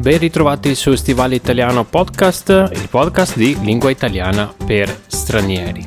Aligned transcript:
ben 0.00 0.18
ritrovati 0.18 0.74
su 0.74 0.94
Stivale 0.94 1.34
Italiano 1.34 1.84
Podcast, 1.84 2.70
il 2.72 2.88
podcast 2.88 3.36
di 3.36 3.54
lingua 3.60 3.90
italiana 3.90 4.52
per 4.64 5.02
stranieri. 5.06 5.86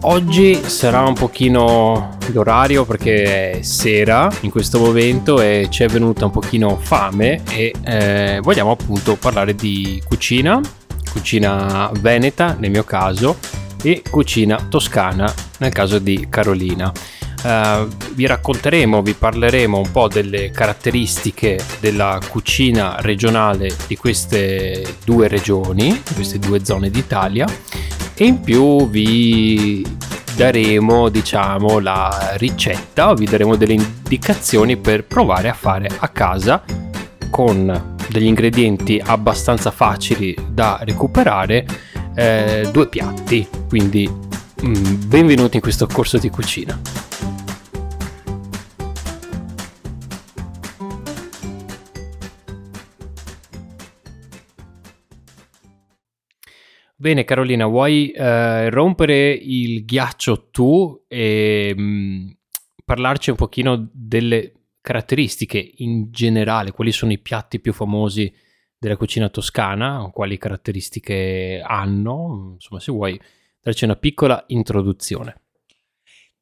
Oggi 0.00 0.54
sarà 0.56 1.02
un 1.02 1.14
pochino 1.14 2.18
l'orario 2.32 2.84
perché 2.84 3.52
è 3.52 3.62
sera 3.62 4.28
in 4.40 4.50
questo 4.50 4.80
momento 4.80 5.40
e 5.40 5.68
ci 5.70 5.84
è 5.84 5.88
venuta 5.88 6.24
un 6.24 6.32
pochino 6.32 6.76
fame 6.76 7.42
e 7.50 7.72
eh, 7.84 8.40
vogliamo 8.42 8.72
appunto 8.72 9.14
parlare 9.14 9.54
di 9.54 10.02
cucina, 10.04 10.60
cucina 11.12 11.90
veneta 12.00 12.56
nel 12.58 12.70
mio 12.70 12.84
caso 12.84 13.36
e 13.80 14.02
cucina 14.10 14.66
toscana 14.68 15.32
nel 15.58 15.72
caso 15.72 16.00
di 16.00 16.26
Carolina. 16.28 16.92
Uh, 17.44 17.86
vi 18.14 18.24
racconteremo, 18.24 19.02
vi 19.02 19.12
parleremo 19.12 19.76
un 19.76 19.90
po' 19.90 20.08
delle 20.08 20.50
caratteristiche 20.50 21.60
della 21.78 22.18
cucina 22.26 22.96
regionale 23.00 23.70
di 23.86 23.98
queste 23.98 24.96
due 25.04 25.28
regioni, 25.28 25.88
di 25.90 26.14
queste 26.14 26.38
due 26.38 26.64
zone 26.64 26.88
d'Italia 26.88 27.46
e 28.14 28.24
in 28.24 28.40
più 28.40 28.88
vi 28.88 29.84
daremo 30.34 31.10
diciamo 31.10 31.80
la 31.80 32.32
ricetta, 32.36 33.12
vi 33.12 33.26
daremo 33.26 33.56
delle 33.56 33.74
indicazioni 33.74 34.78
per 34.78 35.04
provare 35.04 35.50
a 35.50 35.54
fare 35.54 35.90
a 35.98 36.08
casa 36.08 36.62
con 37.28 37.96
degli 38.08 38.26
ingredienti 38.26 39.02
abbastanza 39.04 39.70
facili 39.70 40.34
da 40.48 40.78
recuperare 40.82 41.66
eh, 42.14 42.68
due 42.72 42.88
piatti, 42.88 43.46
quindi 43.68 44.08
mm, 44.08 45.08
benvenuti 45.08 45.56
in 45.56 45.62
questo 45.62 45.86
corso 45.86 46.16
di 46.16 46.30
cucina. 46.30 46.80
Bene 57.04 57.24
Carolina, 57.24 57.66
vuoi 57.66 58.12
eh, 58.12 58.70
rompere 58.70 59.30
il 59.30 59.84
ghiaccio 59.84 60.48
tu 60.48 61.04
e 61.06 61.74
mh, 61.76 61.82
mm, 61.82 62.30
parlarci 62.82 63.28
un 63.28 63.36
pochino 63.36 63.90
delle 63.92 64.70
caratteristiche 64.80 65.72
in 65.76 66.10
generale, 66.10 66.72
quali 66.72 66.92
sono 66.92 67.12
i 67.12 67.18
piatti 67.18 67.60
più 67.60 67.74
famosi 67.74 68.34
della 68.78 68.96
cucina 68.96 69.28
toscana, 69.28 70.08
quali 70.14 70.38
caratteristiche 70.38 71.62
hanno, 71.62 72.52
insomma 72.54 72.80
se 72.80 72.90
vuoi 72.90 73.20
darci 73.60 73.84
una 73.84 73.96
piccola 73.96 74.42
introduzione. 74.46 75.42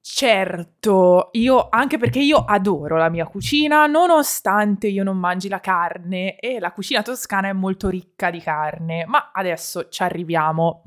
Certo, 0.05 1.28
io 1.33 1.69
anche 1.70 1.97
perché 1.97 2.19
io 2.19 2.39
adoro 2.45 2.97
la 2.97 3.08
mia 3.08 3.25
cucina, 3.25 3.86
nonostante 3.86 4.89
io 4.89 5.05
non 5.05 5.17
mangi 5.17 5.48
la 5.48 5.61
carne 5.61 6.36
e 6.41 6.59
la 6.59 6.72
cucina 6.72 7.03
toscana 7.03 7.47
è 7.48 7.53
molto 7.53 7.89
ricca 7.89 8.28
di 8.28 8.41
carne, 8.41 9.05
ma 9.06 9.31
adesso 9.33 9.89
ci 9.89 10.03
arriviamo. 10.03 10.83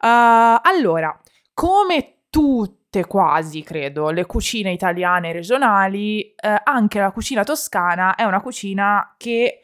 Uh, 0.00 0.58
allora, 0.62 1.16
come 1.54 2.22
tutte 2.28 3.06
quasi, 3.06 3.62
credo, 3.62 4.10
le 4.10 4.26
cucine 4.26 4.72
italiane 4.72 5.32
regionali, 5.32 6.34
eh, 6.34 6.60
anche 6.64 6.98
la 6.98 7.12
cucina 7.12 7.44
toscana 7.44 8.16
è 8.16 8.24
una 8.24 8.40
cucina 8.40 9.14
che 9.16 9.60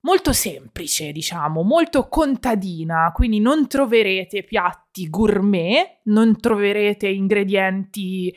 molto 0.00 0.32
semplice, 0.32 1.12
diciamo, 1.12 1.62
molto 1.62 2.08
contadina, 2.08 3.10
quindi 3.14 3.40
non 3.40 3.68
troverete 3.68 4.42
piatti 4.42 4.87
gourmet, 5.06 6.00
non 6.04 6.40
troverete 6.40 7.06
ingredienti 7.06 8.34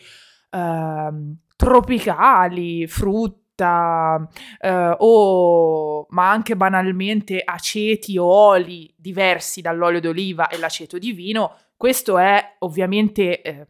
eh, 0.49 1.09
tropicali, 1.55 2.85
frutta, 2.87 4.27
eh, 4.59 4.95
o 4.97 6.05
ma 6.09 6.29
anche 6.29 6.55
banalmente 6.55 7.41
aceti 7.43 8.17
o 8.17 8.25
oli 8.25 8.93
diversi 8.97 9.61
dall'olio 9.61 9.99
d'oliva 9.99 10.47
e 10.47 10.57
l'aceto 10.57 10.97
di 10.97 11.11
vino. 11.11 11.55
Questo 11.77 12.17
è 12.17 12.55
ovviamente 12.59 13.41
eh, 13.41 13.67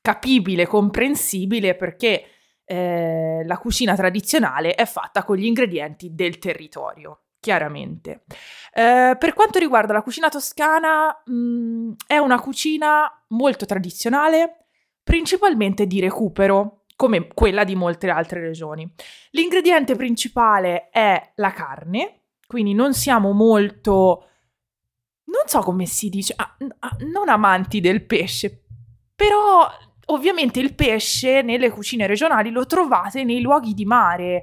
capibile, 0.00 0.66
comprensibile 0.66 1.74
perché 1.74 2.24
eh, 2.64 3.42
la 3.44 3.58
cucina 3.58 3.94
tradizionale 3.94 4.74
è 4.74 4.84
fatta 4.86 5.22
con 5.24 5.36
gli 5.36 5.44
ingredienti 5.44 6.14
del 6.14 6.38
territorio, 6.38 7.23
chiaramente. 7.44 8.24
Eh, 8.72 9.16
per 9.18 9.34
quanto 9.34 9.58
riguarda 9.58 9.92
la 9.92 10.00
cucina 10.00 10.30
toscana, 10.30 11.14
mh, 11.26 11.34
mm, 11.34 11.92
è 12.06 12.16
una 12.16 12.40
cucina 12.40 13.06
molto 13.28 13.66
tradizionale, 13.66 14.64
principalmente 15.02 15.86
di 15.86 16.00
recupero, 16.00 16.84
come 16.96 17.28
quella 17.28 17.64
di 17.64 17.74
molte 17.74 18.08
altre 18.08 18.40
regioni. 18.40 18.90
L'ingrediente 19.32 19.94
principale 19.94 20.88
è 20.88 21.32
la 21.34 21.52
carne, 21.52 22.22
quindi 22.46 22.72
non 22.72 22.94
siamo 22.94 23.32
molto 23.32 24.28
non 25.26 25.46
so 25.46 25.60
come 25.60 25.84
si 25.84 26.08
dice, 26.08 26.32
ah, 26.36 26.56
ah, 26.78 26.96
non 27.10 27.28
amanti 27.28 27.80
del 27.80 28.04
pesce, 28.04 28.66
però 29.14 29.68
Ovviamente 30.08 30.60
il 30.60 30.74
pesce 30.74 31.40
nelle 31.40 31.70
cucine 31.70 32.06
regionali 32.06 32.50
lo 32.50 32.66
trovate 32.66 33.24
nei 33.24 33.40
luoghi 33.40 33.72
di 33.72 33.86
mare 33.86 34.42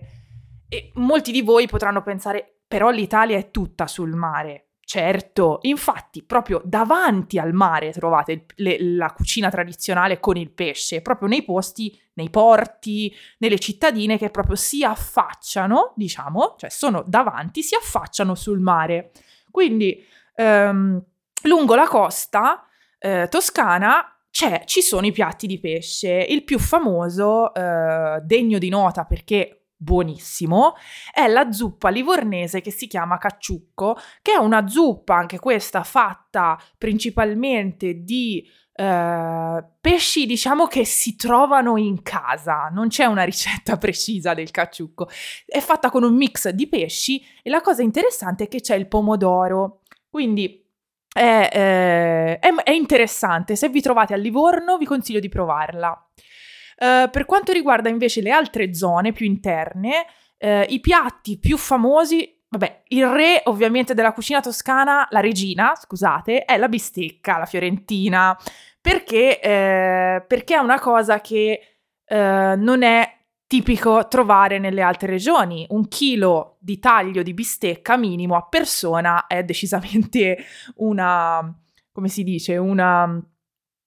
e 0.68 0.92
molti 0.96 1.32
di 1.32 1.42
voi 1.42 1.68
potranno 1.68 2.02
pensare 2.02 2.51
però 2.72 2.90
l'Italia 2.90 3.38
è 3.38 3.52
tutta 3.52 3.86
sul 3.86 4.16
mare. 4.16 4.68
Certo, 4.86 5.60
infatti 5.64 6.24
proprio 6.24 6.62
davanti 6.64 7.38
al 7.38 7.52
mare 7.52 7.92
trovate 7.92 8.46
le, 8.56 8.82
la 8.82 9.12
cucina 9.12 9.50
tradizionale 9.50 10.22
con 10.22 10.38
il 10.38 10.50
pesce, 10.52 11.02
proprio 11.02 11.28
nei 11.28 11.44
posti, 11.44 12.00
nei 12.14 12.30
porti, 12.30 13.14
nelle 13.40 13.60
cittadine 13.60 14.18
che 14.18 14.30
proprio 14.30 14.56
si 14.56 14.86
affacciano, 14.86 15.92
diciamo, 15.98 16.56
cioè 16.58 16.70
sono 16.70 17.04
davanti, 17.06 17.62
si 17.62 17.76
affacciano 17.76 18.36
sul 18.36 18.62
mare. 18.62 19.12
Quindi 19.52 20.02
ehm, 20.36 21.04
lungo 21.44 21.76
la 21.76 21.88
costa 21.88 22.66
eh, 23.00 23.28
toscana 23.30 24.18
c'è, 24.30 24.64
ci 24.66 24.82
sono 24.82 25.06
i 25.06 25.12
piatti 25.12 25.46
di 25.46 25.60
pesce. 25.60 26.26
Il 26.30 26.46
più 26.46 26.58
famoso, 26.58 27.54
eh, 27.54 28.22
degno 28.24 28.58
di 28.60 28.70
nota 28.70 29.04
perché 29.04 29.61
buonissimo, 29.82 30.76
è 31.12 31.28
la 31.28 31.52
zuppa 31.52 31.90
livornese 31.90 32.62
che 32.62 32.70
si 32.70 32.86
chiama 32.86 33.18
cacciucco, 33.18 33.98
che 34.22 34.34
è 34.34 34.38
una 34.38 34.68
zuppa, 34.68 35.16
anche 35.16 35.40
questa, 35.40 35.84
fatta 35.84 36.60
principalmente 36.78 38.04
di 38.04 38.48
eh, 38.74 39.64
pesci, 39.82 40.28
diciamo 40.28 40.68
che 40.68 40.86
si 40.86 41.16
trovano 41.16 41.78
in 41.78 42.04
casa, 42.04 42.70
non 42.72 42.90
c'è 42.90 43.06
una 43.06 43.24
ricetta 43.24 43.78
precisa 43.80 44.36
del 44.36 44.52
cacciucco, 44.52 45.10
è 45.46 45.60
fatta 45.60 45.90
con 45.90 46.04
un 46.04 46.16
mix 46.16 46.50
di 46.50 46.68
pesci 46.68 47.24
e 47.42 47.50
la 47.50 47.62
cosa 47.62 47.82
interessante 47.82 48.44
è 48.44 48.48
che 48.48 48.62
c'è 48.62 48.76
il 48.76 48.88
pomodoro. 48.88 49.82
Quindi 50.10 50.64
è, 51.12 51.50
eh, 51.52 52.40
è, 52.40 52.54
è, 52.64 52.72
interessante. 52.72 53.56
Se 53.56 53.70
vi 53.70 53.82
trovate 53.82 54.14
a 54.14 54.18
Livorno, 54.18 54.78
vi 54.78 54.86
consiglio 54.86 55.20
di 55.20 55.30
provarla. 55.30 56.10
Uh, 56.82 57.12
per 57.12 57.26
quanto 57.26 57.52
riguarda 57.52 57.90
invece 57.90 58.22
le 58.22 58.32
altre 58.32 58.74
zone 58.74 59.12
più 59.12 59.28
interne, 59.28 60.04
uh, 60.40 60.64
i 60.68 60.80
piatti 60.80 61.38
più 61.38 61.56
famosi, 61.56 62.42
vabbè, 62.50 62.86
il 62.88 63.08
re 63.08 63.42
ovviamente 63.46 63.94
della 63.94 64.14
cucina 64.14 64.42
toscana, 64.42 65.06
la 65.12 65.20
regina, 65.20 65.76
scusate, 65.76 66.44
è 66.44 66.58
la 66.58 66.68
bistecca, 66.68 67.38
la 67.38 67.46
fiorentina, 67.46 68.36
perché, 68.82 69.40
uh, 69.44 70.26
perché 70.26 70.56
è 70.56 70.58
una 70.58 70.80
cosa 70.80 71.22
che 71.22 71.68
non 72.12 72.82
è 72.82 73.10
tipico 73.48 74.08
trovare 74.10 74.60
nelle 74.60 74.82
altre 74.82 75.08
regioni. 75.08 75.66
Un 75.70 75.88
chilo 75.88 76.58
di 76.60 76.78
taglio 76.78 77.24
di 77.24 77.34
bistecca 77.34 77.96
minimo 77.96 78.36
a 78.36 78.46
persona 78.50 79.28
è 79.28 79.46
decisamente 79.46 80.38
una, 80.78 81.58
come 81.94 82.10
si 82.10 82.24
dice, 82.24 82.58
una, 82.58 83.18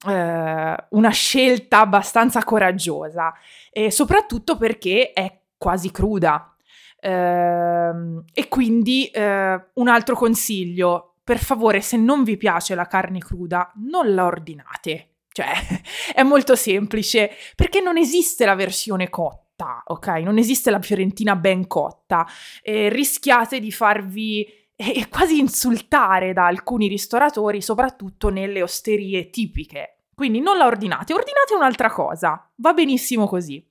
eh, 0.07 0.77
una 0.91 1.11
scelta 1.11 1.81
abbastanza 1.81 2.43
coraggiosa, 2.45 3.33
e 3.71 3.91
soprattutto 3.91 4.57
perché 4.57 5.13
è 5.13 5.41
quasi 5.57 5.91
cruda. 5.91 6.55
Eh, 7.01 7.93
e 8.33 8.49
quindi 8.49 9.07
eh, 9.07 9.65
un 9.75 9.89
altro 9.89 10.15
consiglio, 10.15 11.17
per 11.23 11.39
favore, 11.39 11.81
se 11.81 11.97
non 11.97 12.23
vi 12.23 12.37
piace 12.37 12.75
la 12.75 12.87
carne 12.87 13.19
cruda, 13.19 13.73
non 13.77 14.15
la 14.15 14.25
ordinate. 14.25 15.09
Cioè, 15.33 15.53
è 16.15 16.23
molto 16.23 16.55
semplice, 16.55 17.31
perché 17.57 17.81
non 17.81 17.97
esiste 17.97 18.45
la 18.45 18.55
versione 18.55 19.11
cotta 19.11 19.43
ok? 19.87 20.07
Non 20.23 20.39
esiste 20.39 20.71
la 20.71 20.81
fiorentina 20.81 21.37
ben 21.37 21.67
cotta. 21.67 22.27
E 22.63 22.89
rischiate 22.89 23.61
di 23.61 23.71
farvi 23.71 24.47
eh, 24.77 25.09
quasi 25.09 25.39
insultare 25.39 26.33
da 26.33 26.47
alcuni 26.47 26.89
ristoratori, 26.89 27.61
soprattutto 27.61 28.29
nelle 28.31 28.63
osterie 28.63 29.31
tipiche. 29.31 29.94
Quindi 30.15 30.41
non 30.41 30.57
la 30.57 30.67
ordinate, 30.67 31.13
ordinate 31.13 31.55
un'altra 31.55 31.91
cosa, 31.91 32.51
va 32.57 32.73
benissimo 32.73 33.27
così. 33.27 33.65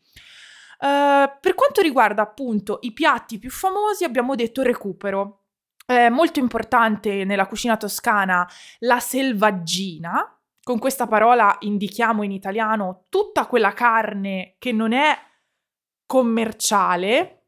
Uh, 0.80 1.31
per 1.40 1.56
quanto 1.56 1.81
riguarda 1.81 2.22
appunto 2.22 2.80
i 2.81 2.92
piatti 2.92 3.40
più 3.40 3.50
famosi, 3.50 4.04
abbiamo 4.04 4.36
detto 4.36 4.62
recupero. 4.62 5.44
È 5.86 6.10
molto 6.10 6.40
importante 6.40 7.24
nella 7.24 7.45
cucina 7.45 7.78
toscana 7.78 8.48
la 8.80 9.00
selvaggina. 9.00 10.38
Con 10.62 10.80
questa 10.80 11.07
parola 11.07 11.56
indichiamo 11.62 12.24
in 12.24 12.31
italiano 12.31 13.06
tutta 13.10 13.45
quella 13.48 13.74
carne 13.74 14.56
che 14.60 14.72
non 14.72 14.94
è 14.94 15.18
commerciale, 16.06 17.43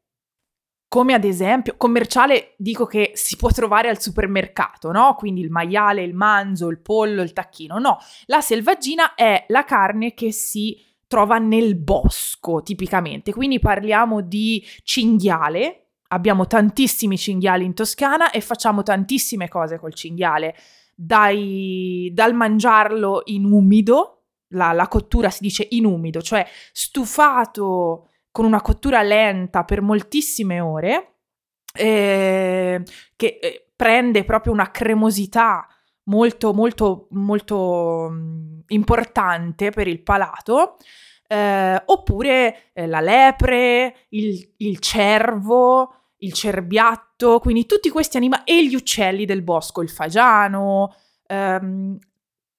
come 0.96 1.12
ad 1.12 1.24
esempio, 1.24 1.74
commerciale 1.76 2.54
dico 2.56 2.86
che 2.86 3.10
si 3.16 3.36
può 3.36 3.50
trovare 3.50 3.90
al 3.90 4.00
supermercato, 4.00 4.92
no? 4.92 5.14
Quindi 5.14 5.42
il 5.42 5.50
maiale, 5.50 6.02
il 6.02 6.14
manzo, 6.14 6.68
il 6.68 6.80
pollo, 6.80 7.20
il 7.20 7.34
tacchino. 7.34 7.78
No, 7.78 7.98
la 8.24 8.40
selvaggina 8.40 9.14
è 9.14 9.44
la 9.48 9.64
carne 9.64 10.14
che 10.14 10.32
si 10.32 10.82
trova 11.06 11.36
nel 11.36 11.76
bosco, 11.76 12.62
tipicamente. 12.62 13.34
Quindi 13.34 13.58
parliamo 13.58 14.22
di 14.22 14.64
cinghiale. 14.84 15.88
Abbiamo 16.08 16.46
tantissimi 16.46 17.18
cinghiali 17.18 17.66
in 17.66 17.74
Toscana 17.74 18.30
e 18.30 18.40
facciamo 18.40 18.82
tantissime 18.82 19.48
cose 19.48 19.78
col 19.78 19.92
cinghiale. 19.92 20.56
Dai, 20.94 22.10
dal 22.14 22.32
mangiarlo 22.32 23.20
in 23.26 23.44
umido, 23.44 24.28
la, 24.54 24.72
la 24.72 24.88
cottura 24.88 25.28
si 25.28 25.42
dice 25.42 25.66
in 25.72 25.84
umido, 25.84 26.22
cioè 26.22 26.48
stufato 26.72 28.08
con 28.36 28.44
una 28.44 28.60
cottura 28.60 29.00
lenta 29.00 29.64
per 29.64 29.80
moltissime 29.80 30.60
ore, 30.60 31.14
eh, 31.72 32.82
che 33.16 33.38
eh, 33.40 33.70
prende 33.74 34.24
proprio 34.24 34.52
una 34.52 34.70
cremosità 34.70 35.66
molto, 36.02 36.52
molto, 36.52 37.06
molto 37.12 38.08
mm, 38.10 38.58
importante 38.66 39.70
per 39.70 39.88
il 39.88 40.02
palato. 40.02 40.76
Eh, 41.26 41.82
oppure 41.86 42.72
eh, 42.74 42.86
la 42.86 43.00
lepre, 43.00 44.00
il, 44.10 44.52
il, 44.58 44.80
cervo, 44.80 46.10
il 46.18 46.34
cerbiatto, 46.34 47.38
quindi 47.38 47.64
tutti 47.64 47.88
questi 47.88 48.18
animali 48.18 48.42
e 48.44 48.66
gli 48.66 48.74
uccelli 48.74 49.24
del 49.24 49.40
bosco, 49.40 49.80
il 49.80 49.88
fagiano, 49.88 50.94
ehm, 51.26 51.98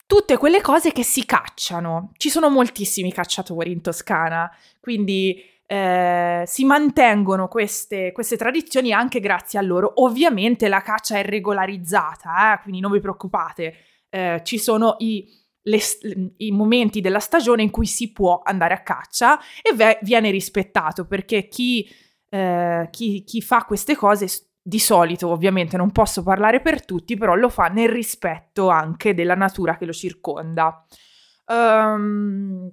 tutte 0.07 0.37
quelle 0.37 0.61
cose 0.61 0.91
che 0.91 1.03
si 1.03 1.23
cacciano. 1.23 2.13
Ci 2.17 2.29
sono 2.31 2.49
moltissimi 2.49 3.13
cacciatori 3.13 3.71
in 3.71 3.81
Toscana, 3.81 4.51
quindi 4.79 5.55
eh, 5.67 6.43
si 6.45 6.63
mantengono 6.63 7.49
queste, 7.49 8.13
queste, 8.13 8.37
tradizioni 8.37 8.93
anche 8.93 9.19
grazie 9.19 9.59
a 9.59 9.61
loro. 9.61 10.01
Ovviamente 10.01 10.69
la 10.69 10.81
caccia 10.81 11.17
è 11.17 11.23
regolarizzata, 11.23 12.53
eh, 12.53 12.61
quindi 12.61 12.79
non 12.79 12.91
vi 12.91 13.01
preoccupate, 13.01 13.75
eh, 14.09 14.41
ci 14.43 14.57
sono 14.57 14.95
i, 14.99 15.29
le, 15.63 15.79
i, 16.37 16.51
momenti 16.51 17.01
della 17.01 17.19
stagione 17.19 17.63
in 17.63 17.69
cui 17.69 17.85
si 17.85 18.13
può 18.13 18.41
andare 18.43 18.73
a 18.73 18.81
caccia 18.81 19.39
e 19.61 19.73
ve, 19.75 19.99
viene 20.03 20.31
rispettato 20.31 21.05
perché 21.05 21.49
chi, 21.49 21.85
eh, 22.29 22.87
chi, 22.89 23.23
chi 23.25 23.41
fa 23.41 23.65
queste 23.65 23.95
cose 23.97 24.27
di 24.61 24.79
solito, 24.79 25.27
ovviamente 25.29 25.75
non 25.75 25.91
posso 25.91 26.23
parlare 26.23 26.61
per 26.61 26.85
tutti, 26.85 27.17
però 27.17 27.35
lo 27.35 27.49
fa 27.49 27.67
nel 27.67 27.89
rispetto 27.89 28.69
anche 28.69 29.13
della 29.13 29.35
natura 29.35 29.77
che 29.77 29.85
lo 29.85 29.93
circonda. 29.93 30.85
Um, 31.45 32.69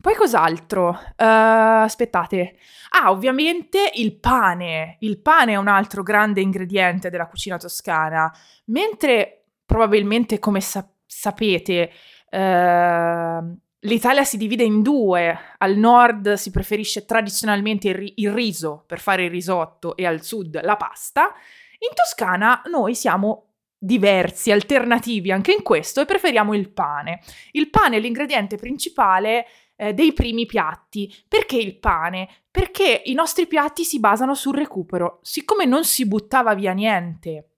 poi 0.00 0.14
cos'altro? 0.14 0.88
Uh, 0.88 1.82
aspettate. 1.84 2.56
Ah, 2.90 3.10
ovviamente 3.10 3.90
il 3.94 4.18
pane. 4.18 4.96
Il 5.00 5.20
pane 5.20 5.52
è 5.52 5.56
un 5.56 5.68
altro 5.68 6.02
grande 6.02 6.40
ingrediente 6.40 7.10
della 7.10 7.26
cucina 7.26 7.56
toscana. 7.56 8.32
Mentre 8.66 9.46
probabilmente, 9.64 10.38
come 10.38 10.60
sa- 10.60 10.88
sapete, 11.04 11.90
uh, 12.30 13.58
l'Italia 13.80 14.24
si 14.24 14.36
divide 14.36 14.64
in 14.64 14.82
due. 14.82 15.36
Al 15.58 15.76
nord 15.76 16.34
si 16.34 16.50
preferisce 16.50 17.04
tradizionalmente 17.04 17.88
il, 17.88 17.94
ri- 17.94 18.12
il 18.16 18.30
riso 18.32 18.84
per 18.86 19.00
fare 19.00 19.24
il 19.24 19.30
risotto 19.30 19.96
e 19.96 20.06
al 20.06 20.22
sud 20.22 20.60
la 20.62 20.76
pasta. 20.76 21.32
In 21.78 21.94
Toscana 21.94 22.62
noi 22.70 22.94
siamo 22.94 23.46
diversi, 23.78 24.50
alternativi 24.50 25.30
anche 25.30 25.52
in 25.52 25.62
questo 25.62 26.00
e 26.00 26.06
preferiamo 26.06 26.54
il 26.54 26.70
pane. 26.70 27.20
Il 27.52 27.70
pane 27.70 27.96
è 27.96 28.00
l'ingrediente 28.00 28.56
principale 28.56 29.46
eh, 29.76 29.92
dei 29.94 30.12
primi 30.12 30.46
piatti. 30.46 31.14
Perché 31.28 31.56
il 31.56 31.78
pane? 31.78 32.28
Perché 32.50 33.02
i 33.04 33.14
nostri 33.14 33.46
piatti 33.46 33.84
si 33.84 34.00
basano 34.00 34.34
sul 34.34 34.56
recupero. 34.56 35.20
Siccome 35.22 35.64
non 35.64 35.84
si 35.84 36.06
buttava 36.06 36.54
via 36.54 36.72
niente 36.72 37.50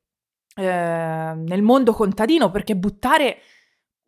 eh, 0.54 0.62
nel 0.62 1.62
mondo 1.62 1.92
contadino, 1.92 2.50
perché 2.50 2.76
buttare 2.76 3.38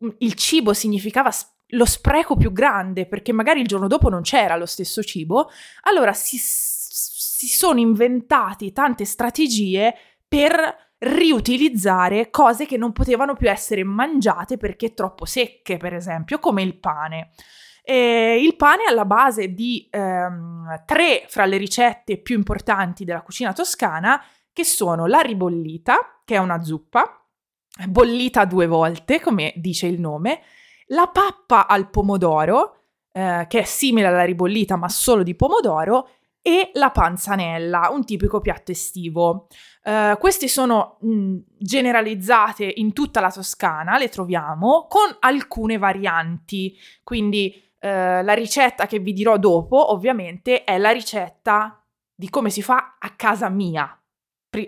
mm, 0.04 0.08
il 0.18 0.34
cibo 0.34 0.72
significava 0.74 1.30
lo 1.74 1.84
spreco 1.84 2.36
più 2.36 2.52
grande, 2.52 3.06
perché 3.06 3.32
magari 3.32 3.60
il 3.60 3.68
giorno 3.68 3.86
dopo 3.86 4.08
non 4.08 4.22
c'era 4.22 4.56
lo 4.56 4.66
stesso 4.66 5.02
cibo, 5.02 5.48
allora 5.82 6.12
si, 6.12 6.36
si 6.36 7.46
sono 7.46 7.78
inventati 7.78 8.72
tante 8.72 9.04
strategie 9.04 9.94
per 10.26 10.88
riutilizzare 10.98 12.30
cose 12.30 12.66
che 12.66 12.76
non 12.76 12.92
potevano 12.92 13.34
più 13.34 13.48
essere 13.48 13.84
mangiate 13.84 14.56
perché 14.56 14.92
troppo 14.92 15.24
secche, 15.24 15.76
per 15.76 15.94
esempio, 15.94 16.38
come 16.38 16.62
il 16.62 16.78
pane. 16.78 17.30
E 17.82 18.40
il 18.42 18.56
pane 18.56 18.84
è 18.84 18.90
alla 18.90 19.04
base 19.04 19.54
di 19.54 19.88
ehm, 19.90 20.84
tre 20.84 21.24
fra 21.28 21.44
le 21.44 21.56
ricette 21.56 22.18
più 22.18 22.36
importanti 22.36 23.04
della 23.04 23.22
cucina 23.22 23.52
toscana, 23.52 24.22
che 24.52 24.64
sono 24.64 25.06
la 25.06 25.20
ribollita, 25.20 26.20
che 26.24 26.34
è 26.34 26.38
una 26.38 26.62
zuppa, 26.62 27.24
bollita 27.86 28.44
due 28.44 28.66
volte, 28.66 29.20
come 29.20 29.52
dice 29.56 29.86
il 29.86 30.00
nome, 30.00 30.42
la 30.86 31.08
pappa 31.08 31.66
al 31.66 31.88
pomodoro, 31.88 32.76
eh, 33.12 33.46
che 33.48 33.60
è 33.60 33.64
simile 33.64 34.08
alla 34.08 34.24
ribollita 34.24 34.76
ma 34.76 34.88
solo 34.88 35.22
di 35.22 35.34
pomodoro, 35.34 36.08
e 36.42 36.70
la 36.74 36.90
panzanella, 36.90 37.90
un 37.92 38.04
tipico 38.04 38.40
piatto 38.40 38.70
estivo. 38.70 39.46
Uh, 39.82 40.16
queste 40.18 40.48
sono 40.48 40.96
mh, 41.00 41.36
generalizzate 41.58 42.70
in 42.76 42.92
tutta 42.92 43.20
la 43.20 43.30
Toscana, 43.30 43.98
le 43.98 44.08
troviamo 44.08 44.86
con 44.88 45.14
alcune 45.20 45.76
varianti, 45.78 46.76
quindi 47.02 47.69
eh, 47.80 48.22
la 48.22 48.32
ricetta 48.34 48.86
che 48.86 48.98
vi 48.98 49.12
dirò 49.12 49.38
dopo, 49.38 49.92
ovviamente, 49.92 50.64
è 50.64 50.78
la 50.78 50.90
ricetta 50.90 51.82
di 52.14 52.28
come 52.28 52.50
si 52.50 52.62
fa 52.62 52.96
a 52.98 53.10
casa 53.16 53.48
mia. 53.48 53.94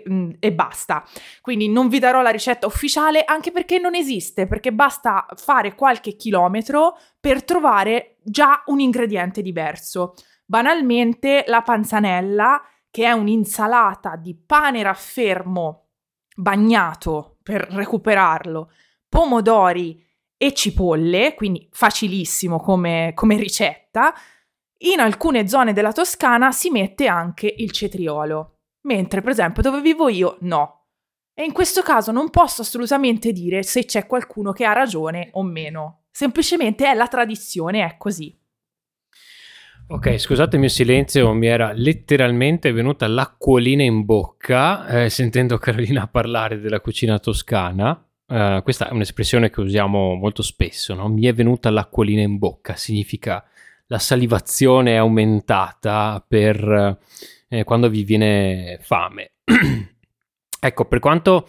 Mm, 0.09 0.31
e 0.39 0.53
basta. 0.53 1.03
Quindi 1.41 1.69
non 1.69 1.89
vi 1.89 1.99
darò 1.99 2.21
la 2.21 2.29
ricetta 2.29 2.65
ufficiale 2.65 3.23
anche 3.25 3.51
perché 3.51 3.79
non 3.79 3.95
esiste, 3.95 4.47
perché 4.47 4.71
basta 4.71 5.25
fare 5.35 5.75
qualche 5.75 6.15
chilometro 6.15 6.97
per 7.19 7.43
trovare 7.43 8.17
già 8.23 8.63
un 8.67 8.79
ingrediente 8.79 9.41
diverso. 9.41 10.13
Banalmente 10.45 11.43
la 11.47 11.61
panzanella, 11.61 12.61
che 12.89 13.05
è 13.05 13.11
un'insalata 13.11 14.15
di 14.15 14.35
pane 14.35 14.83
raffermo 14.83 15.89
bagnato 16.35 17.37
per 17.43 17.67
recuperarlo, 17.69 18.71
pomodori 19.09 20.01
e 20.43 20.53
cipolle, 20.53 21.35
quindi 21.35 21.69
facilissimo 21.71 22.59
come, 22.59 23.13
come 23.15 23.37
ricetta. 23.37 24.13
In 24.79 24.99
alcune 24.99 25.47
zone 25.47 25.71
della 25.71 25.93
Toscana 25.93 26.51
si 26.51 26.69
mette 26.69 27.07
anche 27.07 27.53
il 27.59 27.71
cetriolo, 27.71 28.57
mentre 28.81 29.21
per 29.21 29.31
esempio 29.31 29.61
dove 29.61 29.79
vivo 29.79 30.09
io 30.09 30.35
no. 30.41 30.87
E 31.33 31.45
in 31.45 31.53
questo 31.53 31.81
caso 31.81 32.11
non 32.11 32.29
posso 32.29 32.61
assolutamente 32.61 33.31
dire 33.31 33.63
se 33.63 33.85
c'è 33.85 34.05
qualcuno 34.05 34.51
che 34.51 34.65
ha 34.65 34.73
ragione 34.73 35.29
o 35.31 35.43
meno. 35.43 36.07
Semplicemente 36.11 36.87
è 36.87 36.93
la 36.93 37.07
tradizione, 37.07 37.85
è 37.85 37.95
così. 37.97 38.37
Ok, 39.87 40.17
scusate 40.17 40.55
il 40.55 40.61
mio 40.61 40.69
silenzio, 40.69 41.31
mi 41.31 41.47
era 41.47 41.71
letteralmente 41.71 42.73
venuta 42.73 43.07
l'acquolina 43.07 43.83
in 43.83 44.03
bocca 44.03 44.87
eh, 44.87 45.09
sentendo 45.09 45.57
Carolina 45.57 46.05
parlare 46.11 46.59
della 46.59 46.81
cucina 46.81 47.17
toscana. 47.17 48.05
Uh, 48.33 48.63
questa 48.63 48.89
è 48.89 48.91
un'espressione 48.91 49.51
che 49.51 49.61
usiamo 49.61 50.15
molto 50.15 50.41
spesso, 50.41 50.95
no? 50.95 51.07
mi 51.07 51.25
è 51.27 51.33
venuta 51.35 51.69
l'acquolina 51.69 52.21
in 52.21 52.39
bocca, 52.39 52.75
significa 52.75 53.45
la 53.85 53.99
salivazione 53.99 54.93
è 54.93 54.95
aumentata 54.95 56.25
per 56.27 56.97
eh, 57.47 57.63
quando 57.63 57.89
vi 57.89 58.03
viene 58.03 58.79
fame. 58.81 59.33
ecco, 60.59 60.85
per 60.85 60.97
quanto 60.97 61.47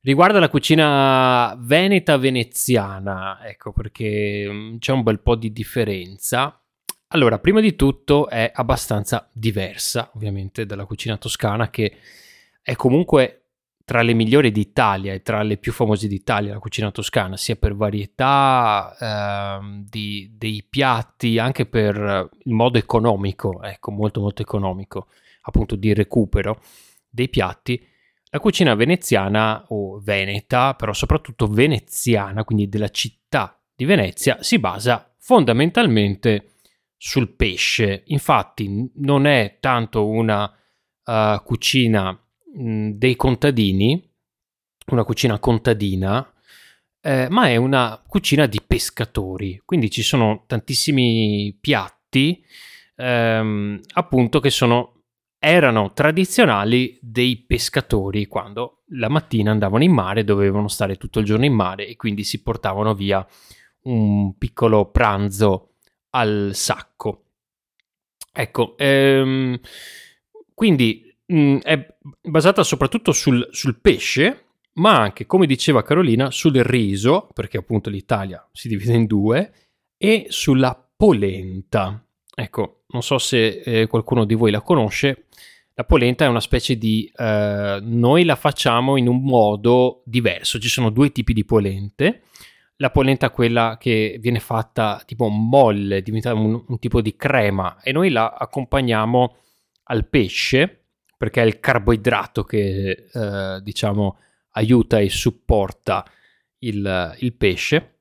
riguarda 0.00 0.40
la 0.40 0.48
cucina 0.48 1.54
veneta 1.56 2.16
veneziana, 2.16 3.38
ecco 3.44 3.70
perché 3.70 4.44
um, 4.48 4.78
c'è 4.80 4.90
un 4.90 5.04
bel 5.04 5.20
po' 5.20 5.36
di 5.36 5.52
differenza. 5.52 6.60
Allora, 7.10 7.38
prima 7.38 7.60
di 7.60 7.76
tutto 7.76 8.28
è 8.28 8.50
abbastanza 8.52 9.30
diversa, 9.32 10.10
ovviamente, 10.14 10.66
dalla 10.66 10.84
cucina 10.84 11.16
toscana 11.16 11.70
che 11.70 11.96
è 12.60 12.74
comunque 12.74 13.47
tra 13.88 14.02
le 14.02 14.12
migliori 14.12 14.52
d'Italia 14.52 15.14
e 15.14 15.22
tra 15.22 15.42
le 15.42 15.56
più 15.56 15.72
famose 15.72 16.08
d'Italia, 16.08 16.52
la 16.52 16.58
cucina 16.58 16.90
toscana, 16.90 17.38
sia 17.38 17.56
per 17.56 17.74
varietà 17.74 18.94
eh, 19.00 19.82
di, 19.88 20.34
dei 20.36 20.62
piatti, 20.68 21.38
anche 21.38 21.64
per 21.64 22.28
il 22.44 22.52
modo 22.52 22.76
economico, 22.76 23.62
ecco, 23.62 23.90
molto 23.90 24.20
molto 24.20 24.42
economico, 24.42 25.06
appunto 25.40 25.74
di 25.74 25.94
recupero 25.94 26.60
dei 27.08 27.30
piatti. 27.30 27.82
La 28.28 28.40
cucina 28.40 28.74
veneziana 28.74 29.64
o 29.68 29.98
veneta, 30.00 30.74
però 30.74 30.92
soprattutto 30.92 31.46
veneziana, 31.46 32.44
quindi 32.44 32.68
della 32.68 32.90
città 32.90 33.58
di 33.74 33.86
Venezia, 33.86 34.42
si 34.42 34.58
basa 34.58 35.14
fondamentalmente 35.16 36.56
sul 36.94 37.30
pesce. 37.30 38.02
Infatti 38.08 38.90
non 38.96 39.26
è 39.26 39.56
tanto 39.60 40.06
una 40.06 40.44
uh, 40.44 41.42
cucina 41.42 42.22
dei 42.52 43.16
contadini, 43.16 44.02
una 44.88 45.04
cucina 45.04 45.38
contadina, 45.38 46.32
eh, 47.00 47.28
ma 47.30 47.48
è 47.48 47.56
una 47.56 48.02
cucina 48.06 48.46
di 48.46 48.60
pescatori. 48.66 49.60
Quindi 49.64 49.90
ci 49.90 50.02
sono 50.02 50.44
tantissimi 50.46 51.56
piatti, 51.60 52.44
ehm, 52.96 53.80
appunto, 53.94 54.40
che 54.40 54.50
sono 54.50 54.94
erano 55.40 55.92
tradizionali 55.92 56.98
dei 57.00 57.36
pescatori 57.36 58.26
quando 58.26 58.82
la 58.88 59.08
mattina 59.08 59.52
andavano 59.52 59.84
in 59.84 59.92
mare, 59.92 60.24
dovevano 60.24 60.66
stare 60.68 60.96
tutto 60.96 61.20
il 61.20 61.24
giorno 61.24 61.44
in 61.44 61.52
mare 61.52 61.86
e 61.86 61.94
quindi 61.96 62.24
si 62.24 62.42
portavano 62.42 62.94
via 62.94 63.24
un 63.82 64.36
piccolo 64.36 64.90
pranzo 64.90 65.74
al 66.10 66.50
sacco. 66.54 67.24
Ecco, 68.32 68.76
ehm, 68.76 69.58
quindi 70.54 71.07
mh, 71.28 71.38
mm, 71.38 71.56
è 71.58 71.94
basata 72.22 72.62
soprattutto 72.62 73.12
sul, 73.12 73.46
sul 73.50 73.80
pesce, 73.80 74.44
ma 74.74 75.00
anche, 75.00 75.26
come 75.26 75.46
diceva 75.46 75.82
Carolina, 75.82 76.30
sul 76.30 76.54
riso, 76.62 77.28
perché 77.32 77.58
appunto 77.58 77.90
l'Italia 77.90 78.46
si 78.52 78.68
divide 78.68 78.94
in 78.94 79.06
due, 79.06 79.52
e 79.96 80.26
sulla 80.28 80.80
polenta. 80.96 82.02
Ecco, 82.34 82.82
non 82.88 83.02
so 83.02 83.18
se 83.18 83.60
eh, 83.60 83.86
qualcuno 83.86 84.24
di 84.24 84.34
voi 84.34 84.50
la 84.50 84.62
conosce. 84.62 85.26
La 85.74 85.84
polenta 85.84 86.24
è 86.24 86.28
una 86.28 86.40
specie 86.40 86.76
di... 86.76 87.10
Eh, 87.14 87.78
noi 87.82 88.24
la 88.24 88.36
facciamo 88.36 88.96
in 88.96 89.08
un 89.08 89.22
modo 89.22 90.02
diverso. 90.04 90.58
Ci 90.58 90.68
sono 90.68 90.90
due 90.90 91.10
tipi 91.10 91.32
di 91.32 91.44
polente. 91.44 92.22
La 92.76 92.90
polenta, 92.90 93.30
quella 93.30 93.76
che 93.78 94.18
viene 94.20 94.38
fatta 94.38 95.02
tipo 95.04 95.26
molle, 95.28 96.02
diventa 96.02 96.32
un, 96.32 96.64
un 96.66 96.78
tipo 96.78 97.00
di 97.00 97.16
crema 97.16 97.80
e 97.82 97.90
noi 97.90 98.10
la 98.10 98.36
accompagniamo 98.38 99.36
al 99.84 100.06
pesce 100.08 100.77
perché 101.18 101.42
è 101.42 101.44
il 101.44 101.58
carboidrato 101.58 102.44
che 102.44 103.08
eh, 103.12 103.58
diciamo 103.60 104.18
aiuta 104.52 104.98
e 104.98 105.10
supporta 105.10 106.04
il, 106.60 107.16
il 107.18 107.32
pesce. 107.34 107.96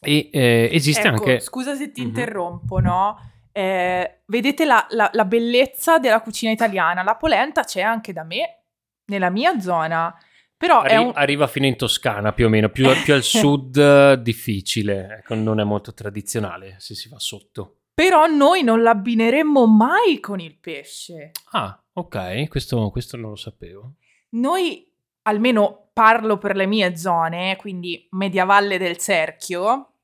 E 0.00 0.28
eh, 0.30 0.68
esiste 0.70 1.08
ecco, 1.08 1.16
anche. 1.16 1.40
Scusa 1.40 1.74
se 1.74 1.90
ti 1.90 2.02
mm-hmm. 2.02 2.10
interrompo, 2.10 2.78
no? 2.78 3.18
Eh, 3.50 4.22
vedete 4.26 4.66
la, 4.66 4.86
la, 4.90 5.08
la, 5.12 5.24
bellezza 5.24 5.98
della 5.98 6.20
cucina 6.20 6.52
italiana. 6.52 7.02
La 7.02 7.16
polenta 7.16 7.64
c'è 7.64 7.80
anche 7.80 8.12
da 8.12 8.24
me, 8.24 8.64
nella 9.06 9.30
mia 9.30 9.58
zona. 9.58 10.14
Però 10.56 10.82
Arri- 10.82 10.96
un... 10.96 11.12
Arriva 11.14 11.46
fino 11.46 11.64
in 11.64 11.76
Toscana 11.76 12.32
più 12.32 12.46
o 12.46 12.48
meno, 12.50 12.68
più, 12.68 12.86
più 13.02 13.14
al 13.14 13.22
sud 13.24 14.14
difficile, 14.14 15.18
ecco, 15.20 15.34
non 15.34 15.60
è 15.60 15.64
molto 15.64 15.94
tradizionale 15.94 16.76
se 16.78 16.94
si 16.94 17.08
va 17.08 17.18
sotto. 17.18 17.78
Però 17.94 18.26
noi 18.26 18.62
non 18.62 18.82
l'abbineremmo 18.82 19.66
mai 19.66 20.18
con 20.20 20.40
il 20.40 20.58
pesce. 20.58 21.30
Ah, 21.52 21.78
ok, 21.94 22.48
questo, 22.48 22.90
questo 22.90 23.16
non 23.16 23.30
lo 23.30 23.36
sapevo. 23.36 23.94
Noi 24.30 24.92
almeno 25.22 25.90
parlo 25.92 26.38
per 26.38 26.56
le 26.56 26.66
mie 26.66 26.96
zone, 26.96 27.56
quindi 27.56 28.06
mediavalle 28.10 28.78
del 28.78 28.96
cerchio, 28.96 29.94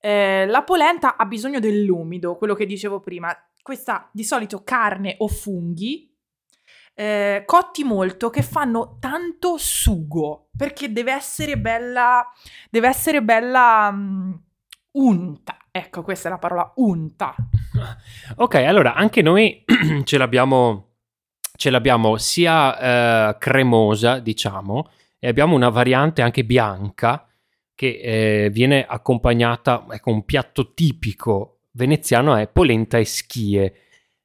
eh, 0.00 0.46
la 0.46 0.62
polenta 0.62 1.16
ha 1.16 1.26
bisogno 1.26 1.60
dell'umido, 1.60 2.36
quello 2.36 2.54
che 2.54 2.66
dicevo 2.66 3.00
prima. 3.00 3.36
Questa 3.62 4.08
di 4.12 4.24
solito 4.24 4.64
carne 4.64 5.14
o 5.18 5.28
funghi 5.28 6.12
eh, 6.94 7.42
cotti 7.46 7.84
molto 7.84 8.28
che 8.28 8.42
fanno 8.42 8.98
tanto 9.00 9.56
sugo 9.56 10.48
perché 10.56 10.92
deve 10.92 11.12
essere 11.12 11.56
bella, 11.56 12.26
deve 12.70 12.88
essere 12.88 13.22
bella 13.22 13.88
um, 13.92 14.40
unta. 14.92 15.56
Ecco, 15.70 16.02
questa 16.02 16.28
è 16.28 16.30
la 16.30 16.38
parola 16.38 16.72
unta. 16.76 17.34
Ok, 18.36 18.54
allora 18.56 18.94
anche 18.94 19.22
noi 19.22 19.64
ce 20.04 20.18
l'abbiamo 20.18 20.91
ce 21.56 21.70
l'abbiamo 21.70 22.16
sia 22.16 23.30
eh, 23.30 23.38
cremosa, 23.38 24.18
diciamo, 24.18 24.90
e 25.18 25.28
abbiamo 25.28 25.54
una 25.54 25.68
variante 25.68 26.22
anche 26.22 26.44
bianca 26.44 27.26
che 27.74 28.00
eh, 28.02 28.50
viene 28.50 28.84
accompagnata, 28.84 29.86
ecco, 29.90 30.10
un 30.10 30.24
piatto 30.24 30.72
tipico 30.74 31.60
veneziano 31.72 32.36
è 32.36 32.48
polenta 32.48 32.98
e 32.98 33.04
schie. 33.04 33.74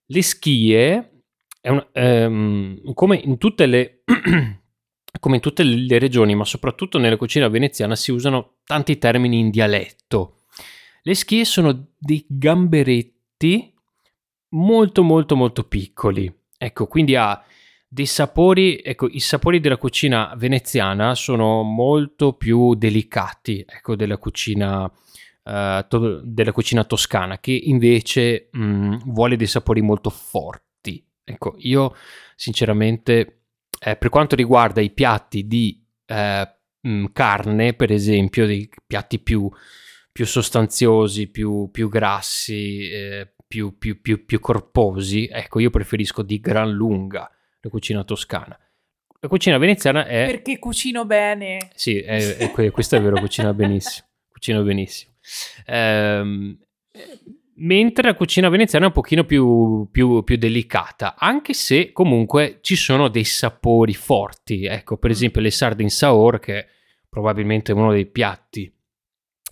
Le 0.06 0.22
schie, 0.22 1.24
un, 1.62 1.86
ehm, 1.92 2.94
come, 2.94 3.18
in 3.18 3.38
le, 3.56 4.04
come 5.20 5.36
in 5.36 5.42
tutte 5.42 5.64
le 5.64 6.00
regioni, 6.00 6.36
ma 6.36 6.46
soprattutto 6.46 6.98
nella 6.98 7.18
cucina 7.18 7.48
veneziana, 7.48 7.96
si 7.96 8.12
usano 8.12 8.58
tanti 8.64 8.98
termini 8.98 9.40
in 9.40 9.50
dialetto. 9.50 10.42
Le 11.02 11.16
schie 11.16 11.46
sono 11.46 11.94
dei 11.98 12.26
gamberetti 12.28 13.74
molto 14.50 15.04
molto 15.04 15.36
molto 15.36 15.64
piccoli 15.66 16.34
Ecco, 16.58 16.88
quindi 16.88 17.16
ha 17.16 17.42
dei 17.88 18.06
sapori, 18.06 18.82
ecco, 18.84 19.08
i 19.08 19.20
sapori 19.20 19.60
della 19.60 19.78
cucina 19.78 20.34
veneziana 20.36 21.16
sono 21.16 21.64
molto 21.64 22.34
più 22.34 22.76
delicati, 22.76 23.64
ecco, 23.66 23.96
della 23.96 24.18
cucina, 24.18 24.84
uh, 24.84 25.88
to- 25.88 26.22
della 26.24 26.52
cucina 26.52 26.84
toscana, 26.84 27.40
che 27.40 27.52
invece 27.52 28.50
mh, 28.52 28.62
mm, 28.62 28.94
vuole 29.06 29.38
dei 29.38 29.48
sapori 29.48 29.82
molto 29.82 30.10
forti. 30.10 31.04
Ecco, 31.24 31.56
io 31.60 31.96
sinceramente, 32.36 33.42
eh, 33.80 33.96
per 33.96 34.10
quanto 34.10 34.36
riguarda 34.36 34.82
i 34.82 34.92
piatti 34.92 35.48
di 35.48 35.82
eh, 36.08 36.56
mh, 36.82 36.90
mm, 36.90 37.06
carne, 37.14 37.74
per 37.74 37.92
esempio, 37.92 38.46
dei 38.46 38.70
piatti 38.86 39.20
più, 39.20 39.50
più 40.12 40.26
sostanziosi, 40.26 41.28
più, 41.28 41.70
più 41.72 41.90
grassi, 41.90 42.90
eh, 42.90 43.34
più, 43.48 43.78
più, 43.78 44.02
più, 44.02 44.26
più 44.26 44.40
corposi, 44.40 45.28
ecco, 45.32 45.60
io 45.60 45.70
preferisco 45.70 46.22
di 46.22 46.40
gran 46.40 46.72
lunga 46.72 47.32
la 47.62 47.70
cucina 47.70 48.04
toscana. 48.04 48.58
La 49.20 49.28
cucina 49.28 49.58
veneziana 49.58 50.06
è... 50.06 50.26
Perché 50.28 50.60
cucino 50.60 51.06
bene. 51.06 51.70
Sì, 51.74 52.00
è, 52.00 52.38
è, 52.38 52.72
questo 52.72 52.96
è 52.98 53.02
vero, 53.02 53.20
cucina 53.20 53.54
benissimo. 53.54 54.08
Cucino 54.30 54.62
benissimo. 54.62 55.14
Ehm, 55.66 56.58
mentre 57.56 58.04
la 58.04 58.14
cucina 58.14 58.50
veneziana 58.50 58.86
è 58.86 58.88
un 58.90 58.94
pochino 58.94 59.24
più, 59.24 59.88
più, 59.92 60.24
più, 60.24 60.38
delicata, 60.38 61.16
anche 61.18 61.54
se 61.54 61.92
comunque 61.92 62.60
ci 62.62 62.76
sono 62.76 63.08
dei 63.08 63.24
sapori 63.24 63.96
forti. 63.96 64.66
Ecco, 64.66 64.98
per 64.98 65.10
mm. 65.10 65.14
esempio 65.14 65.42
le 65.42 65.52
sarde 65.52 65.84
in 65.84 65.90
saor, 65.90 66.40
che 66.40 66.68
probabilmente 67.10 67.72
è 67.72 67.76
uno 67.76 67.92
dei 67.92 68.06
piatti 68.06 68.72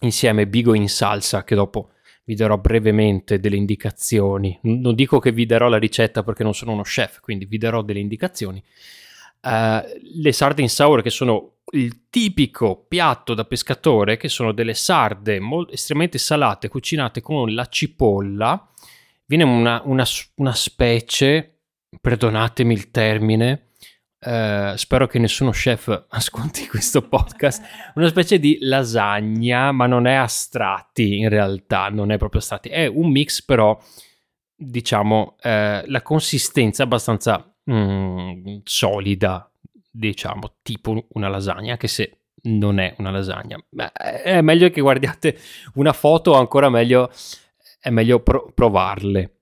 insieme 0.01 0.45
bigo 0.45 0.75
in 0.75 0.89
salsa, 0.89 1.43
che 1.43 1.55
dopo 1.55 1.89
vi 2.25 2.35
darò 2.35 2.57
brevemente 2.57 3.39
delle 3.39 3.55
indicazioni. 3.55 4.57
Non 4.63 4.95
dico 4.95 5.19
che 5.19 5.31
vi 5.31 5.45
darò 5.45 5.69
la 5.69 5.77
ricetta 5.77 6.23
perché 6.23 6.43
non 6.43 6.53
sono 6.53 6.71
uno 6.73 6.81
chef, 6.81 7.19
quindi 7.19 7.45
vi 7.45 7.57
darò 7.57 7.81
delle 7.81 7.99
indicazioni. 7.99 8.61
Uh, 9.41 9.81
le 10.21 10.31
sarde 10.31 10.63
in 10.63 10.69
sour 10.69 11.03
che 11.03 11.11
sono 11.11 11.57
il 11.71 12.09
tipico 12.09 12.85
piatto 12.87 13.35
da 13.35 13.45
pescatore, 13.45 14.17
che 14.17 14.27
sono 14.27 14.51
delle 14.51 14.73
sarde 14.73 15.39
molto, 15.39 15.73
estremamente 15.73 16.17
salate, 16.17 16.67
cucinate 16.67 17.21
con 17.21 17.53
la 17.53 17.67
cipolla. 17.67 18.69
Viene 19.25 19.43
una, 19.43 19.81
una, 19.85 20.05
una 20.35 20.53
specie, 20.53 21.59
perdonatemi 22.01 22.73
il 22.73 22.89
termine, 22.89 23.64
Uh, 24.25 24.75
spero 24.75 25.05
che 25.05 25.19
nessuno 25.19 25.51
chef 25.51 26.05
ascolti 26.09 26.65
questo 26.67 27.03
podcast, 27.03 27.61
una 27.93 28.07
specie 28.07 28.39
di 28.39 28.57
lasagna, 28.61 29.71
ma 29.71 29.85
non 29.85 30.07
è 30.07 30.15
astratti 30.15 31.19
in 31.19 31.29
realtà, 31.29 31.89
non 31.89 32.11
è 32.11 32.17
proprio 32.17 32.41
astratti, 32.41 32.69
è 32.69 32.87
un 32.87 33.11
mix 33.11 33.43
però, 33.43 33.79
diciamo, 34.55 35.35
uh, 35.37 35.47
la 35.85 36.01
consistenza 36.01 36.83
abbastanza 36.83 37.55
mm, 37.69 38.57
solida, 38.63 39.47
diciamo, 39.91 40.55
tipo 40.63 41.05
una 41.09 41.27
lasagna, 41.27 41.73
anche 41.73 41.87
se 41.87 42.21
non 42.45 42.79
è 42.79 42.95
una 42.97 43.11
lasagna. 43.11 43.63
Beh, 43.69 43.91
è 43.91 44.41
meglio 44.41 44.69
che 44.69 44.81
guardiate 44.81 45.37
una 45.75 45.93
foto, 45.93 46.31
o 46.31 46.35
ancora 46.35 46.69
meglio, 46.69 47.11
è 47.79 47.89
meglio 47.89 48.21
pro- 48.21 48.51
provarle. 48.53 49.35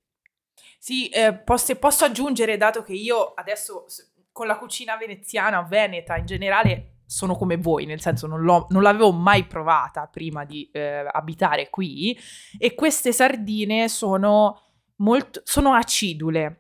Sì, 0.78 1.08
eh, 1.08 1.34
posso, 1.34 1.74
posso 1.76 2.04
aggiungere, 2.04 2.58
dato 2.58 2.84
che 2.84 2.92
io 2.92 3.34
adesso 3.36 3.86
con 4.34 4.48
la 4.48 4.58
cucina 4.58 4.98
veneziana, 4.98 5.62
veneta 5.62 6.18
in 6.18 6.26
generale, 6.26 6.96
sono 7.06 7.36
come 7.36 7.56
voi, 7.58 7.86
nel 7.86 8.02
senso 8.02 8.26
non, 8.26 8.44
non 8.44 8.82
l'avevo 8.82 9.12
mai 9.12 9.46
provata 9.46 10.08
prima 10.08 10.44
di 10.44 10.68
eh, 10.74 11.08
abitare 11.10 11.70
qui 11.70 12.18
e 12.58 12.74
queste 12.74 13.12
sardine 13.12 13.88
sono, 13.88 14.60
molto, 14.98 15.42
sono 15.46 15.74
acidule. 15.74 16.58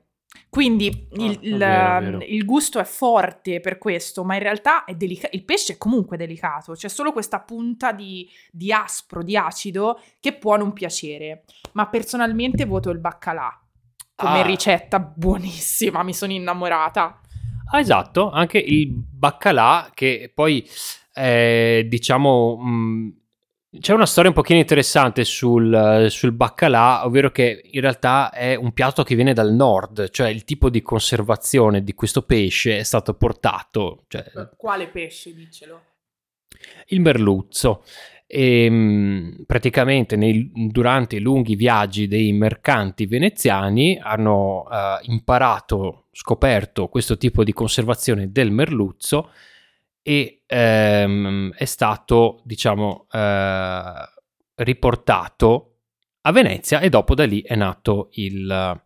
Quindi 0.49 1.07
il, 1.13 1.37
oh, 1.41 1.45
il, 1.45 1.57
vero, 1.57 2.19
il, 2.21 2.45
gusto 2.45 2.79
è 2.79 2.83
forte 2.83 3.59
per 3.59 3.79
questo, 3.79 4.23
ma 4.23 4.35
in 4.35 4.41
realtà 4.41 4.85
è 4.85 4.93
delicato. 4.93 5.35
Il 5.35 5.45
pesce 5.45 5.73
è 5.73 5.77
comunque 5.77 6.15
delicato, 6.15 6.73
c'è 6.73 6.89
solo 6.89 7.11
questa 7.11 7.39
punta 7.39 7.91
di, 7.91 8.29
di, 8.51 8.71
aspro, 8.71 9.23
di 9.23 9.35
acido 9.35 9.99
che 10.19 10.33
può 10.33 10.55
non 10.55 10.73
piacere. 10.73 11.43
Ma 11.73 11.87
personalmente 11.87 12.65
voto 12.65 12.91
il 12.91 12.99
baccalà 12.99 13.63
come 14.15 14.41
ah. 14.41 14.45
ricetta 14.45 14.99
buonissima, 14.99 16.03
mi 16.03 16.13
sono 16.13 16.31
innamorata. 16.31 17.19
Ah, 17.73 17.79
esatto, 17.79 18.29
anche 18.29 18.59
il 18.59 18.87
baccalà 18.91 19.89
che 19.95 20.31
poi 20.31 20.63
eh, 21.15 21.87
diciamo 21.89 22.57
mh, 22.57 22.69
mm, 22.69 23.09
c'è 23.79 23.93
una 23.93 24.05
storia 24.05 24.29
un 24.29 24.35
pochino 24.35 24.59
interessante 24.59 25.23
sul, 25.23 26.05
sul, 26.11 26.31
baccalà, 26.33 27.03
ovvero 27.03 27.31
che 27.31 27.67
in 27.71 27.81
realtà 27.81 28.29
è 28.29 28.53
un 28.53 28.73
piatto 28.73 29.01
che 29.01 29.15
viene 29.15 29.33
dal 29.33 29.51
nord, 29.53 30.11
cioè 30.11 30.29
il 30.29 30.43
tipo 30.43 30.69
di 30.69 30.83
conservazione 30.83 31.83
di 31.83 31.95
questo 31.95 32.21
pesce 32.21 32.77
è 32.77 32.83
stato 32.83 33.15
portato. 33.15 34.03
Cioè, 34.07 34.23
Quale 34.55 34.89
pesce, 34.89 35.33
dicelo? 35.33 35.81
Il 36.89 37.01
merluzzo. 37.01 37.83
E 38.25 38.67
mm, 38.69 39.43
praticamente 39.45 40.15
nei, 40.15 40.51
durante 40.53 41.17
i 41.17 41.19
lunghi 41.19 41.55
viaggi 41.55 42.07
dei 42.07 42.31
mercanti 42.33 43.05
veneziani 43.05 43.99
hanno 44.01 44.63
uh, 44.63 45.11
imparato, 45.11 46.07
scoperto 46.11 46.87
questo 46.87 47.17
tipo 47.17 47.43
di 47.43 47.53
conservazione 47.53 48.31
del 48.31 48.51
merluzzo 48.51 49.29
e 50.01 50.41
um, 50.47 51.51
è 51.53 51.65
stato, 51.65 52.41
diciamo, 52.43 53.07
uh, 53.11 54.21
riportato 54.55 55.69
a 56.21 56.31
Venezia 56.31 56.79
e 56.79 56.89
dopo 56.89 57.15
da 57.15 57.25
lì 57.25 57.41
è 57.41 57.55
nato 57.55 58.09
il, 58.13 58.81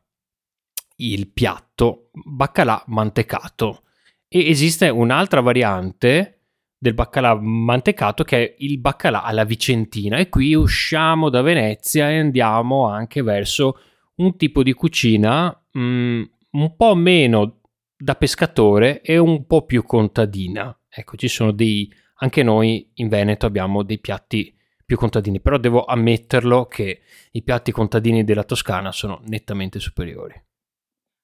il 0.98 1.28
piatto 1.32 2.10
baccalà 2.12 2.84
mantecato. 2.88 3.84
E 4.28 4.50
esiste 4.50 4.90
un'altra 4.90 5.42
variante 5.42 6.37
del 6.78 6.94
baccalà 6.94 7.40
mantecato 7.40 8.24
che 8.24 8.38
è 8.38 8.56
il 8.60 8.80
baccalà 8.80 9.24
alla 9.24 9.44
vicentina 9.44 10.18
e 10.18 10.30
qui 10.30 10.54
usciamo 10.54 11.30
da 11.30 11.42
Venezia 11.42 12.10
e 12.12 12.20
andiamo 12.20 12.88
anche 12.88 13.22
verso 13.24 13.80
un 14.16 14.36
tipo 14.38 14.64
di 14.64 14.74
cucina 14.74 15.48
mh, 15.72 15.80
mm, 15.80 16.24
un 16.52 16.76
po' 16.76 16.96
meno 16.96 17.62
da 17.98 18.16
pescatore 18.16 19.02
e 19.02 19.18
un 19.18 19.46
po' 19.46 19.66
più 19.66 19.84
contadina. 19.84 20.78
Ecco, 20.90 21.18
ci 21.18 21.28
sono 21.28 21.52
dei 21.52 21.92
anche 22.20 22.44
noi 22.44 22.90
in 22.96 23.10
Veneto 23.10 23.46
abbiamo 23.46 23.84
dei 23.84 24.00
piatti 24.00 24.56
più 24.86 24.98
contadini, 24.98 25.42
però 25.42 25.58
devo 25.58 25.84
ammetterlo 25.84 26.66
che 26.66 27.02
i 27.32 27.44
piatti 27.44 27.72
contadini 27.72 28.24
della 28.24 28.44
Toscana 28.44 28.92
sono 28.92 29.22
nettamente 29.26 29.80
superiori. 29.80 30.34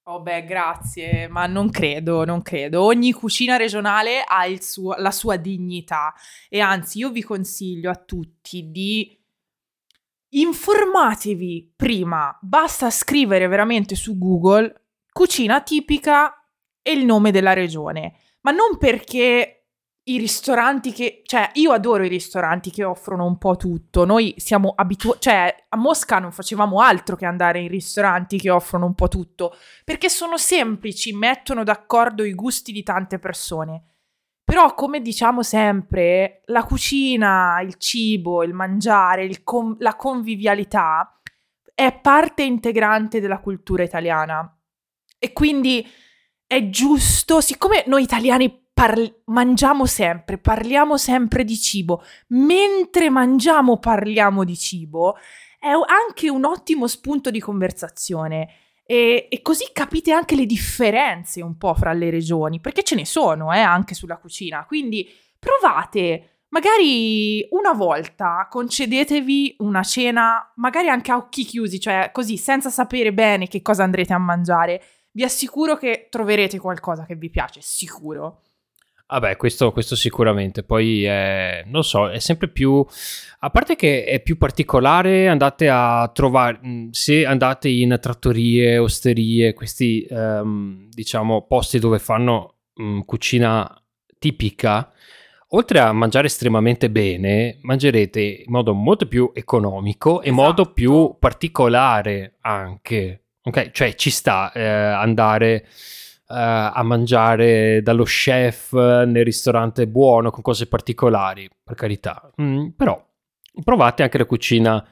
Oh 0.05 0.21
beh, 0.21 0.43
grazie, 0.43 1.29
ma 1.29 1.45
non 1.47 1.69
credo, 1.69 2.25
non 2.25 2.41
credo. 2.41 2.83
Ogni 2.83 3.13
cucina 3.13 3.55
regionale 3.55 4.21
ha 4.21 4.43
suo, 4.59 4.95
la 4.97 5.11
sua 5.11 5.37
dignità. 5.37 6.13
E 6.49 6.59
anzi 6.59 6.97
io 6.97 7.09
vi 7.09 7.23
consiglio 7.23 7.89
a 7.89 7.95
tutti 7.95 8.69
di 8.69 9.17
informatevi 10.33 11.73
prima, 11.75 12.37
basta 12.41 12.89
scrivere 12.89 13.47
veramente 13.47 13.95
su 13.95 14.17
Google 14.17 14.81
cucina 15.11 15.61
tipica 15.61 16.49
e 16.81 16.91
il 16.91 17.05
nome 17.05 17.31
della 17.31 17.53
regione, 17.53 18.15
ma 18.41 18.51
non 18.51 18.77
perché 18.77 19.62
i 20.05 20.17
ristoranti 20.17 20.91
che, 20.91 21.21
cioè, 21.25 21.51
io 21.53 21.71
adoro 21.71 22.03
i 22.03 22.09
ristoranti 22.09 22.71
che 22.71 22.83
offrono 22.83 23.25
un 23.25 23.37
po' 23.37 23.55
tutto. 23.55 24.03
Noi 24.03 24.33
siamo 24.37 24.73
abituati, 24.75 25.21
cioè, 25.21 25.65
a 25.69 25.77
Mosca 25.77 26.19
non 26.19 26.33
facevamo 26.33 26.81
altro 26.81 27.15
che 27.15 27.25
andare 27.25 27.59
in 27.59 27.69
ristoranti 27.69 28.37
che 28.37 28.49
offrono 28.49 28.85
un 28.85 28.95
po' 28.95 29.07
tutto, 29.07 29.55
perché 29.85 30.09
sono 30.09 30.37
semplici, 30.37 31.13
mettono 31.13 31.63
d'accordo 31.63 32.23
i 32.23 32.33
gusti 32.33 32.73
di 32.73 32.83
tante 32.83 33.17
persone. 33.17 33.83
Però, 34.43 34.73
come 34.73 34.99
diciamo 35.01 35.41
sempre, 35.41 36.41
la 36.45 36.65
cucina, 36.65 37.61
il 37.61 37.75
cibo, 37.77 38.43
il 38.43 38.53
mangiare, 38.53 39.23
il 39.23 39.41
con- 39.43 39.77
la 39.79 39.95
convivialità 39.95 41.21
è 41.73 41.97
parte 41.97 42.43
integrante 42.43 43.21
della 43.21 43.39
cultura 43.39 43.83
italiana. 43.83 44.53
E 45.17 45.31
quindi 45.31 45.87
è 46.45 46.69
giusto, 46.69 47.39
siccome 47.39 47.85
noi 47.87 48.03
italiani 48.03 48.62
parli- 48.83 49.13
mangiamo 49.25 49.85
sempre, 49.85 50.37
parliamo 50.37 50.97
sempre 50.97 51.45
di 51.45 51.55
cibo. 51.57 52.03
Mentre 52.29 53.09
mangiamo, 53.09 53.77
parliamo 53.77 54.43
di 54.43 54.57
cibo. 54.57 55.15
È 55.57 55.69
anche 55.69 56.29
un 56.29 56.43
ottimo 56.43 56.87
spunto 56.87 57.31
di 57.31 57.39
conversazione. 57.39 58.49
E, 58.85 59.27
e, 59.31 59.41
così 59.41 59.69
capite 59.71 60.11
anche 60.11 60.35
le 60.35 60.45
differenze 60.45 61.41
un 61.41 61.57
po' 61.57 61.73
fra 61.73 61.93
le 61.93 62.09
regioni, 62.09 62.59
perché 62.59 62.83
ce 62.83 62.95
ne 62.95 63.05
sono 63.05 63.53
eh, 63.53 63.59
anche 63.59 63.93
sulla 63.93 64.17
cucina. 64.17 64.65
Quindi 64.65 65.07
provate, 65.39 66.41
magari 66.49 67.47
una 67.51 67.71
volta 67.71 68.47
concedetevi 68.49 69.55
una 69.59 69.83
cena, 69.83 70.51
magari 70.57 70.89
anche 70.89 71.11
a 71.13 71.15
occhi 71.15 71.45
chiusi, 71.45 71.79
cioè 71.79 72.09
così, 72.11 72.35
senza 72.35 72.69
sapere 72.69 73.13
bene 73.13 73.47
che 73.47 73.61
cosa 73.61 73.83
andrete 73.83 74.11
a 74.11 74.17
mangiare. 74.17 74.83
Vi 75.11 75.23
assicuro 75.23 75.77
che 75.77 76.07
troverete 76.09 76.59
qualcosa 76.59 77.05
che 77.05 77.15
vi 77.15 77.29
piace, 77.29 77.61
sicuro. 77.61 78.41
Vabbè, 79.13 79.37
questo, 79.37 79.71
questo, 79.71 79.95
sicuramente. 79.95 80.63
Poi, 80.63 81.03
è, 81.03 81.63
non 81.67 81.83
so, 81.83 82.09
è 82.09 82.17
sempre 82.17 82.47
più... 82.47 82.83
A 83.39 83.49
parte 83.51 83.75
che 83.75 84.05
è 84.05 84.21
più 84.21 84.37
particolare, 84.37 85.27
andate 85.27 85.69
a 85.69 86.09
trovare... 86.11 86.59
Se 86.89 87.23
andate 87.23 87.69
in 87.69 87.95
trattorie, 88.01 88.79
osterie, 88.79 89.53
questi, 89.53 90.07
um, 90.09 90.89
diciamo, 90.89 91.45
posti 91.45 91.77
dove 91.77 91.99
fanno 91.99 92.55
um, 92.77 93.05
cucina 93.05 93.71
tipica, 94.17 94.91
oltre 95.49 95.79
a 95.79 95.91
mangiare 95.93 96.25
estremamente 96.25 96.89
bene, 96.89 97.59
mangerete 97.61 98.19
in 98.19 98.51
modo 98.51 98.73
molto 98.73 99.05
più 99.05 99.29
economico 99.35 100.23
esatto. 100.23 100.27
e 100.27 100.31
modo 100.31 100.73
più 100.73 101.17
particolare 101.19 102.37
anche. 102.41 103.25
Ok? 103.43 103.69
Cioè, 103.69 103.93
ci 103.93 104.09
sta 104.09 104.51
eh, 104.51 104.63
andare 104.63 105.67
a 106.33 106.83
mangiare 106.83 107.81
dallo 107.81 108.03
chef 108.03 108.73
nel 108.73 109.23
ristorante 109.23 109.87
buono 109.87 110.31
con 110.31 110.41
cose 110.41 110.67
particolari, 110.67 111.49
per 111.63 111.75
carità. 111.75 112.31
Mm, 112.41 112.69
però 112.69 113.01
provate 113.63 114.03
anche 114.03 114.17
la 114.17 114.25
cucina 114.25 114.87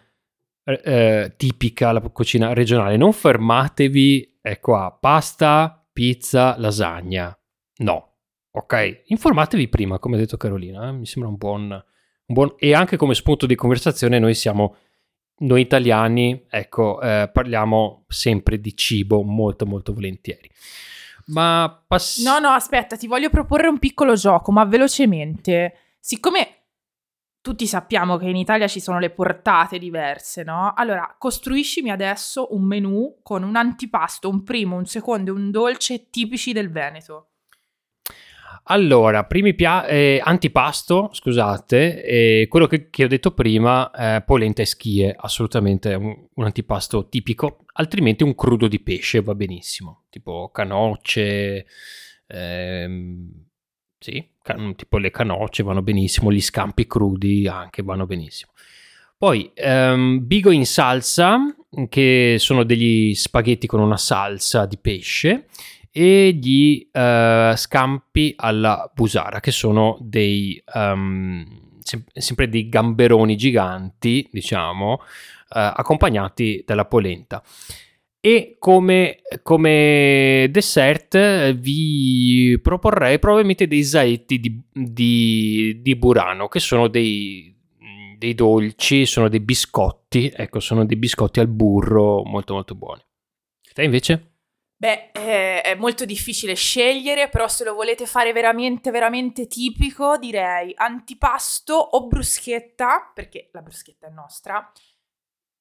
eh, 0.64 0.82
eh, 0.84 1.34
tipica, 1.38 1.92
la 1.92 2.02
cucina 2.02 2.54
regionale. 2.54 2.98
Non 2.98 3.14
fermatevi, 3.14 4.40
ecco 4.42 4.76
a 4.76 4.92
pasta, 4.92 5.84
pizza, 5.92 6.56
lasagna. 6.58 7.36
No. 7.78 8.08
Ok, 8.54 9.04
informatevi 9.06 9.70
prima, 9.70 9.98
come 9.98 10.18
ha 10.18 10.20
detto 10.20 10.36
Carolina, 10.36 10.90
eh? 10.90 10.92
mi 10.92 11.06
sembra 11.06 11.32
un 11.32 11.38
buon, 11.38 11.72
un 11.72 12.34
buon... 12.36 12.54
E 12.58 12.74
anche 12.74 12.98
come 12.98 13.14
spunto 13.14 13.46
di 13.46 13.56
conversazione 13.56 14.20
noi 14.20 14.34
siamo 14.34 14.76
noi 15.42 15.62
italiani, 15.62 16.46
ecco, 16.50 17.02
eh, 17.02 17.30
parliamo 17.32 18.04
sempre 18.10 18.60
di 18.60 18.76
cibo 18.76 19.24
molto 19.24 19.66
molto 19.66 19.94
volentieri. 19.94 20.50
Ma 21.28 21.84
pass- 21.88 22.24
No, 22.24 22.40
no, 22.40 22.50
aspetta, 22.50 22.98
ti 22.98 23.08
voglio 23.08 23.30
proporre 23.30 23.68
un 23.68 23.80
piccolo 23.80 24.16
gioco, 24.16 24.52
ma 24.52 24.66
velocemente. 24.66 25.76
Siccome 26.00 26.56
tutti 27.42 27.66
sappiamo 27.66 28.18
che 28.18 28.28
in 28.28 28.36
Italia 28.36 28.68
ci 28.68 28.80
sono 28.80 29.00
le 29.00 29.10
portate 29.10 29.80
diverse, 29.80 30.44
no? 30.44 30.74
Allora, 30.76 31.16
costruiscimi 31.18 31.90
adesso 31.90 32.54
un 32.54 32.64
menù 32.64 33.18
con 33.24 33.42
un 33.44 33.56
antipasto, 33.56 34.30
un 34.30 34.44
primo, 34.44 34.76
un 34.76 34.86
secondo 34.86 35.32
e 35.32 35.34
un 35.34 35.50
dolce 35.50 36.10
tipici 36.10 36.54
del 36.54 36.70
Veneto. 36.70 37.31
Allora, 38.72 39.26
primi 39.26 39.54
pia- 39.54 39.86
eh, 39.86 40.22
antipasto, 40.24 41.10
scusate, 41.12 42.06
eh, 42.06 42.48
quello 42.48 42.68
che, 42.68 42.90
che, 42.90 43.04
ho 43.04 43.08
detto 43.08 43.32
prima, 43.32 43.92
eh, 43.92 44.22
polenta 44.22 44.62
e 44.62 44.66
schie, 44.66 45.14
assolutamente 45.14 45.94
un, 45.94 46.16
un, 46.34 46.46
antipasto 46.46 47.10
tipico, 47.10 47.66
altrimenti 47.74 48.24
un 48.24 48.34
crudo 48.34 48.70
di 48.70 48.80
pesce 48.80 49.22
va 49.22 49.36
benissimo, 49.36 50.04
tipo 50.10 50.52
canocce, 50.54 51.66
ehm, 52.28 53.46
sì, 54.00 54.26
can- 54.42 54.74
tipo 54.76 54.98
le 55.00 55.12
canocce 55.12 55.64
vanno 55.64 55.82
benissimo, 55.82 56.32
gli 56.32 56.40
scampi 56.40 56.88
crudi 56.88 57.50
anche 57.50 57.84
vanno 57.84 58.06
benissimo. 58.06 58.54
Poi, 59.18 59.52
ehm, 59.54 60.26
bigo 60.26 60.50
in 60.50 60.66
salsa, 60.66 61.40
che 61.90 62.38
sono 62.40 62.64
degli 62.64 63.14
spaghetti 63.16 63.68
con 63.68 63.82
una 63.82 63.98
salsa 63.98 64.66
di 64.66 64.78
pesce, 64.78 65.48
e 65.92 66.32
gli 66.42 66.90
uh, 66.92 67.56
scampi 67.56 68.34
alla 68.38 68.90
busara, 68.94 69.40
che 69.40 69.52
sono 69.52 69.98
dei 70.00 70.62
um, 70.74 71.46
sem- 71.84 72.06
sempre 72.14 72.48
dei 72.48 72.70
gamberoni 72.70 73.36
giganti, 73.36 74.28
diciamo, 74.32 74.94
uh, 74.94 75.00
accompagnati 75.50 76.64
dalla 76.66 76.86
polenta. 76.86 77.44
E 78.24 78.58
come, 78.60 79.22
come, 79.42 80.48
dessert 80.52 81.54
vi 81.54 82.58
proporrei 82.62 83.18
probabilmente 83.18 83.68
dei 83.68 83.84
saetti 83.84 84.40
di, 84.40 84.62
di, 84.72 85.80
di 85.82 85.96
Burano, 85.96 86.48
che 86.48 86.60
sono 86.60 86.88
dei, 86.88 87.52
dei 88.20 88.36
dolci, 88.36 89.08
sono 89.08 89.28
dei 89.28 89.40
biscotti, 89.40 90.32
ecco, 90.34 90.60
sono 90.60 90.86
dei 90.86 90.98
biscotti 90.98 91.40
al 91.40 91.48
burro 91.48 92.24
molto 92.24 92.54
molto 92.54 92.76
buoni. 92.76 93.02
Te 93.74 93.84
invece? 93.84 94.31
Beh, 94.82 95.12
eh, 95.12 95.62
è 95.62 95.76
molto 95.76 96.06
difficile 96.06 96.56
scegliere, 96.56 97.30
però 97.30 97.48
se 97.48 97.63
lo 97.63 97.76
volete 97.76 98.08
fare 98.08 98.34
veramente, 98.34 98.89
veramente 98.89 99.46
tipico, 99.46 100.17
direi 100.17 100.74
antipasto 100.76 101.76
o 101.76 102.08
bruschetta, 102.08 103.12
perché 103.13 103.50
la 103.52 103.62
bruschetta 103.62 104.08
è 104.08 104.10
nostra, 104.10 104.72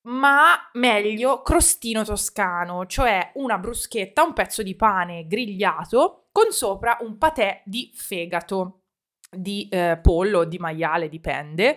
ma 0.07 0.71
meglio 0.73 1.43
crostino 1.43 2.03
toscano, 2.03 2.87
cioè 2.87 3.33
una 3.35 3.59
bruschetta, 3.59 4.23
un 4.23 4.33
pezzo 4.33 4.63
di 4.63 4.75
pane 4.75 5.27
grigliato 5.27 6.29
con 6.33 6.51
sopra 6.51 6.97
un 7.01 7.19
patè 7.19 7.61
di 7.67 7.91
fegato, 7.93 8.85
di 9.31 9.69
eh, 9.69 9.99
pollo 10.01 10.39
o 10.39 10.45
di 10.47 10.57
maiale, 10.57 11.11
dipende, 11.11 11.77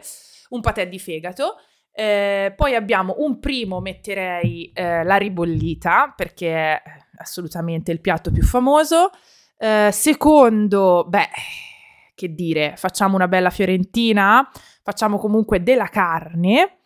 un 0.52 0.62
patè 0.62 0.88
di 0.88 0.98
fegato. 0.98 1.58
Eh, 1.92 2.54
poi 2.56 2.74
abbiamo 2.74 3.16
un 3.18 3.38
primo, 3.40 3.82
metterei 3.82 4.72
eh, 4.74 5.04
la 5.04 5.18
ribollita, 5.18 6.14
perché 6.16 6.82
assolutamente 7.18 7.92
il 7.92 8.02
piatto 8.02 8.32
più 8.32 8.44
famoso. 8.44 9.10
Eh, 9.58 9.90
secondo, 9.92 11.06
beh, 11.08 11.30
che 12.16 12.34
dire, 12.34 12.74
facciamo 12.78 13.16
una 13.16 13.28
bella 13.28 13.50
fiorentina, 13.50 14.50
facciamo 14.82 15.18
comunque 15.18 15.64
della 15.64 15.88
carne. 15.88 16.80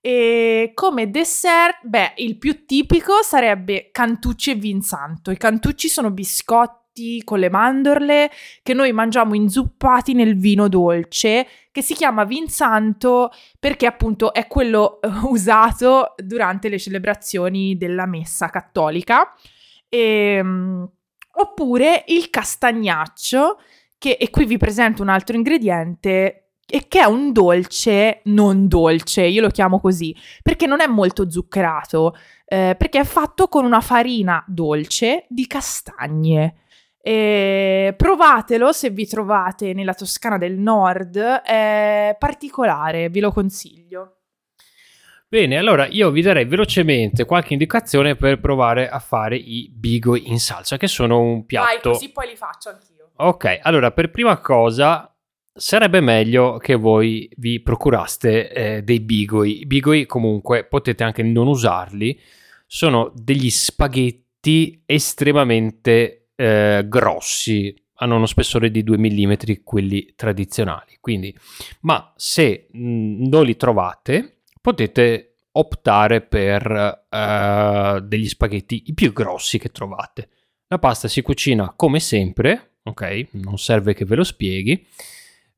E 0.00 0.70
come 0.74 1.10
dessert, 1.10 1.80
beh, 1.82 2.14
il 2.16 2.38
più 2.38 2.64
tipico 2.64 3.22
sarebbe 3.22 3.90
cantucci 3.92 4.52
e 4.52 4.54
vinsanto. 4.54 5.30
I 5.30 5.36
cantucci 5.36 5.88
sono 5.88 6.10
biscotti 6.10 7.22
con 7.24 7.38
le 7.38 7.50
mandorle 7.50 8.30
che 8.62 8.74
noi 8.74 8.92
mangiamo 8.92 9.34
inzuppati 9.34 10.14
nel 10.14 10.36
vino 10.36 10.68
dolce 10.68 11.46
che 11.70 11.82
si 11.82 11.94
chiama 11.94 12.24
vinsanto 12.24 13.30
perché 13.58 13.86
appunto 13.86 14.32
è 14.32 14.46
quello 14.46 14.98
usato 15.24 16.14
durante 16.16 16.68
le 16.68 16.78
celebrazioni 16.78 17.76
della 17.76 18.06
messa 18.06 18.48
cattolica. 18.48 19.34
E, 19.90 19.98
ehm, 19.98 20.90
oppure 21.32 22.04
il 22.06 22.30
castagnaccio 22.30 23.58
che, 23.98 24.16
e 24.18 24.30
qui 24.30 24.46
vi 24.46 24.56
presento 24.56 25.02
un 25.02 25.10
altro 25.10 25.36
ingrediente, 25.36 26.52
e 26.70 26.86
che 26.88 27.00
è 27.00 27.04
un 27.04 27.32
dolce 27.32 28.20
non 28.24 28.68
dolce, 28.68 29.26
io 29.26 29.42
lo 29.42 29.48
chiamo 29.48 29.80
così, 29.80 30.16
perché 30.42 30.66
non 30.66 30.80
è 30.80 30.86
molto 30.86 31.28
zuccherato, 31.28 32.14
eh, 32.46 32.76
perché 32.78 33.00
è 33.00 33.04
fatto 33.04 33.48
con 33.48 33.64
una 33.64 33.80
farina 33.80 34.42
dolce 34.46 35.26
di 35.28 35.46
castagne. 35.46 36.54
E 37.02 37.94
provatelo 37.96 38.72
se 38.72 38.90
vi 38.90 39.06
trovate 39.06 39.72
nella 39.72 39.94
Toscana 39.94 40.38
del 40.38 40.58
Nord, 40.58 41.18
è 41.18 42.14
particolare, 42.18 43.08
ve 43.08 43.20
lo 43.20 43.32
consiglio. 43.32 44.19
Bene, 45.32 45.58
allora 45.58 45.86
io 45.86 46.10
vi 46.10 46.22
darei 46.22 46.44
velocemente 46.44 47.24
qualche 47.24 47.52
indicazione 47.52 48.16
per 48.16 48.40
provare 48.40 48.88
a 48.88 48.98
fare 48.98 49.36
i 49.36 49.70
bigoi 49.72 50.28
in 50.28 50.40
salsa, 50.40 50.76
che 50.76 50.88
sono 50.88 51.20
un 51.20 51.46
piatto. 51.46 51.90
Vai, 51.90 51.92
così 51.92 52.10
poi 52.10 52.30
li 52.30 52.34
faccio 52.34 52.70
anch'io. 52.70 53.12
Ok, 53.14 53.60
allora 53.62 53.92
per 53.92 54.10
prima 54.10 54.38
cosa 54.38 55.16
sarebbe 55.54 56.00
meglio 56.00 56.56
che 56.56 56.74
voi 56.74 57.30
vi 57.36 57.60
procuraste 57.60 58.52
eh, 58.52 58.82
dei 58.82 58.98
bigoi. 58.98 59.60
I 59.60 59.66
bigoi 59.66 60.04
comunque 60.06 60.64
potete 60.64 61.04
anche 61.04 61.22
non 61.22 61.46
usarli, 61.46 62.20
sono 62.66 63.12
degli 63.14 63.50
spaghetti 63.50 64.82
estremamente 64.84 66.30
eh, 66.34 66.84
grossi, 66.88 67.72
hanno 67.98 68.16
uno 68.16 68.26
spessore 68.26 68.68
di 68.72 68.82
2 68.82 68.98
mm 68.98 69.32
quelli 69.62 70.12
tradizionali, 70.16 70.98
quindi 71.00 71.32
ma 71.82 72.12
se 72.16 72.66
mh, 72.72 72.80
mm, 72.80 73.26
non 73.28 73.44
li 73.44 73.54
trovate 73.54 74.39
potete 74.60 75.36
optare 75.52 76.20
per 76.20 77.06
uh, 77.08 78.00
degli 78.00 78.28
spaghetti 78.28 78.84
i 78.86 78.94
più 78.94 79.12
grossi 79.12 79.58
che 79.58 79.70
trovate. 79.70 80.28
La 80.68 80.78
pasta 80.78 81.08
si 81.08 81.22
cucina 81.22 81.72
come 81.74 81.98
sempre 81.98 82.70
ok? 82.82 83.28
Non 83.32 83.58
serve 83.58 83.94
che 83.94 84.04
ve 84.04 84.16
lo 84.16 84.24
spieghi. 84.24 84.86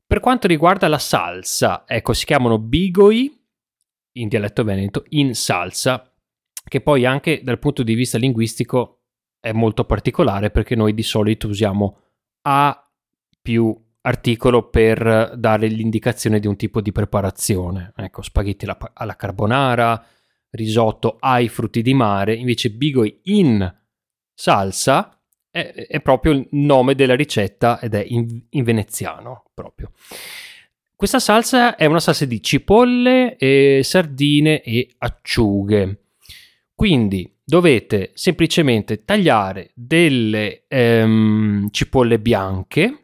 Per 0.05 0.19
quanto 0.19 0.47
riguarda 0.47 0.87
la 0.87 0.99
salsa, 0.99 1.85
ecco, 1.87 2.13
si 2.13 2.25
chiamano 2.25 2.59
bigoi 2.59 3.41
in 4.13 4.27
dialetto 4.27 4.63
veneto 4.63 5.05
in 5.09 5.33
salsa, 5.33 6.13
che 6.63 6.81
poi 6.81 7.05
anche 7.05 7.41
dal 7.43 7.59
punto 7.59 7.83
di 7.83 7.93
vista 7.93 8.17
linguistico 8.17 8.99
è 9.39 9.51
molto 9.51 9.85
particolare 9.85 10.51
perché 10.51 10.75
noi 10.75 10.93
di 10.93 11.03
solito 11.03 11.47
usiamo 11.47 11.99
a 12.43 12.91
più 13.41 13.75
articolo 14.05 14.69
per 14.69 15.33
dare 15.35 15.67
l'indicazione 15.67 16.39
di 16.39 16.47
un 16.47 16.55
tipo 16.55 16.81
di 16.81 16.91
preparazione. 16.91 17.93
Ecco, 17.95 18.21
spaghetti 18.21 18.65
alla, 18.93 19.15
carbonara, 19.15 20.05
risotto 20.51 21.17
ai 21.19 21.47
frutti 21.47 21.81
di 21.81 21.93
mare, 21.93 22.35
invece 22.35 22.71
bigoi 22.71 23.21
in 23.23 23.73
salsa 24.33 25.19
è, 25.49 25.87
è, 25.87 26.01
proprio 26.01 26.33
il 26.33 26.47
nome 26.51 26.95
della 26.95 27.15
ricetta 27.15 27.79
ed 27.79 27.93
è 27.93 28.03
in, 28.07 28.43
in, 28.49 28.63
veneziano 28.63 29.45
proprio. 29.53 29.91
Questa 30.95 31.19
salsa 31.19 31.75
è 31.75 31.85
una 31.85 31.99
salsa 31.99 32.25
di 32.25 32.41
cipolle, 32.41 33.35
e 33.37 33.81
sardine 33.83 34.61
e 34.61 34.93
acciughe. 34.97 35.99
Quindi 36.75 37.37
dovete 37.43 38.11
semplicemente 38.15 39.03
tagliare 39.05 39.71
delle 39.75 40.65
ehm, 40.67 41.69
cipolle 41.71 42.19
bianche, 42.19 43.02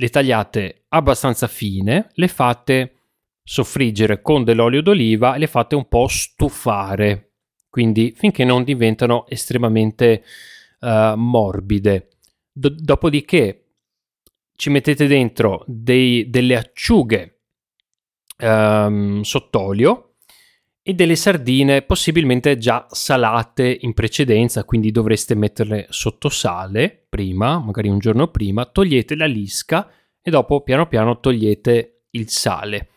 le 0.00 0.08
tagliate 0.08 0.86
abbastanza 0.88 1.46
fine, 1.46 2.08
le 2.14 2.28
fate 2.28 2.94
soffriggere 3.42 4.22
con 4.22 4.44
dell'olio 4.44 4.80
d'oliva 4.80 5.34
e 5.34 5.38
le 5.38 5.46
fate 5.46 5.74
un 5.74 5.88
po' 5.88 6.08
stufare, 6.08 7.32
quindi 7.68 8.14
finché 8.16 8.44
non 8.44 8.64
diventano 8.64 9.26
estremamente 9.28 10.24
uh, 10.80 11.14
morbide. 11.16 12.08
Do- 12.50 12.74
dopodiché 12.74 13.74
ci 14.56 14.70
mettete 14.70 15.06
dentro 15.06 15.64
dei, 15.66 16.30
delle 16.30 16.56
acciughe 16.56 17.42
um, 18.38 19.20
sott'olio 19.20 20.09
e 20.82 20.94
delle 20.94 21.16
sardine 21.16 21.82
possibilmente 21.82 22.56
già 22.56 22.86
salate 22.90 23.78
in 23.80 23.92
precedenza, 23.92 24.64
quindi 24.64 24.90
dovreste 24.90 25.34
metterle 25.34 25.86
sotto 25.90 26.28
sale 26.28 27.06
prima, 27.08 27.58
magari 27.58 27.88
un 27.88 27.98
giorno 27.98 28.28
prima, 28.28 28.64
togliete 28.64 29.14
la 29.14 29.26
lisca 29.26 29.90
e 30.22 30.30
dopo 30.30 30.62
piano 30.62 30.86
piano 30.86 31.20
togliete 31.20 32.04
il 32.10 32.28
sale. 32.28 32.90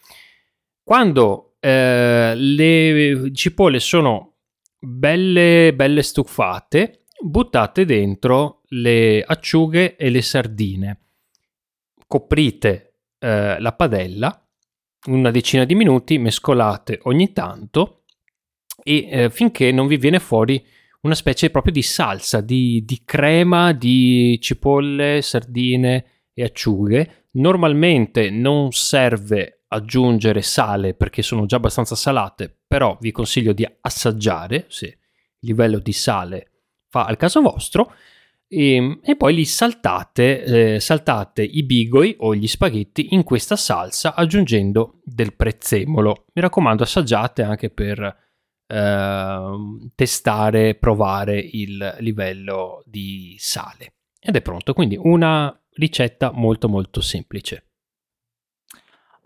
Quando 0.83 1.55
eh, 1.59 2.33
le 2.35 3.31
cipolle 3.33 3.79
sono 3.79 4.35
belle, 4.79 5.73
belle 5.73 6.03
stufate, 6.03 7.05
buttate 7.21 7.85
dentro 7.85 8.61
le 8.69 9.23
acciughe 9.25 9.95
e 9.95 10.09
le 10.09 10.21
sardine. 10.21 10.99
Coprite 12.07 12.95
eh, 13.19 13.59
la 13.59 13.73
padella 13.73 14.42
una 15.05 15.31
decina 15.31 15.65
di 15.65 15.75
minuti, 15.75 16.17
mescolate 16.17 16.99
ogni 17.03 17.33
tanto 17.33 18.03
e 18.83 19.07
eh, 19.09 19.29
finché 19.29 19.71
non 19.71 19.87
vi 19.87 19.97
viene 19.97 20.19
fuori 20.19 20.63
una 21.01 21.15
specie 21.15 21.49
proprio 21.49 21.73
di 21.73 21.81
salsa, 21.81 22.41
di, 22.41 22.83
di 22.85 23.01
crema 23.03 23.73
di 23.73 24.39
cipolle, 24.41 25.21
sardine 25.21 26.05
e 26.33 26.43
acciughe. 26.43 27.27
Normalmente 27.31 28.29
non 28.29 28.71
serve 28.71 29.63
aggiungere 29.67 30.41
sale 30.41 30.93
perché 30.93 31.21
sono 31.21 31.45
già 31.45 31.57
abbastanza 31.57 31.95
salate, 31.95 32.59
però 32.67 32.97
vi 33.01 33.11
consiglio 33.11 33.53
di 33.53 33.67
assaggiare 33.81 34.65
se 34.69 34.85
il 34.85 34.97
livello 35.39 35.79
di 35.79 35.91
sale 35.91 36.51
fa 36.89 37.05
al 37.05 37.17
caso 37.17 37.41
vostro 37.41 37.93
e, 38.53 38.75
ehm, 38.75 38.99
e 39.03 39.15
poi 39.15 39.33
li 39.33 39.45
saltate, 39.45 40.75
eh, 40.75 40.79
saltate 40.79 41.43
i 41.43 41.63
bigoi 41.63 42.15
o 42.19 42.35
gli 42.35 42.47
spaghetti 42.47 43.13
in 43.13 43.23
questa 43.23 43.55
salsa 43.55 44.13
aggiungendo 44.13 44.99
del 45.03 45.33
prezzemolo. 45.33 46.25
Mi 46.33 46.41
raccomando 46.41 46.83
assaggiate 46.83 47.41
anche 47.41 47.71
per 47.71 48.01
eh, 48.67 49.41
testare, 49.95 50.75
provare 50.75 51.39
il 51.39 51.97
livello 51.99 52.83
di 52.85 53.35
sale. 53.39 53.95
Ed 54.19 54.35
è 54.35 54.41
pronto, 54.41 54.73
quindi 54.73 54.97
una 54.97 55.55
ricetta 55.75 56.31
molto 56.31 56.69
molto 56.69 57.01
semplice. 57.01 57.72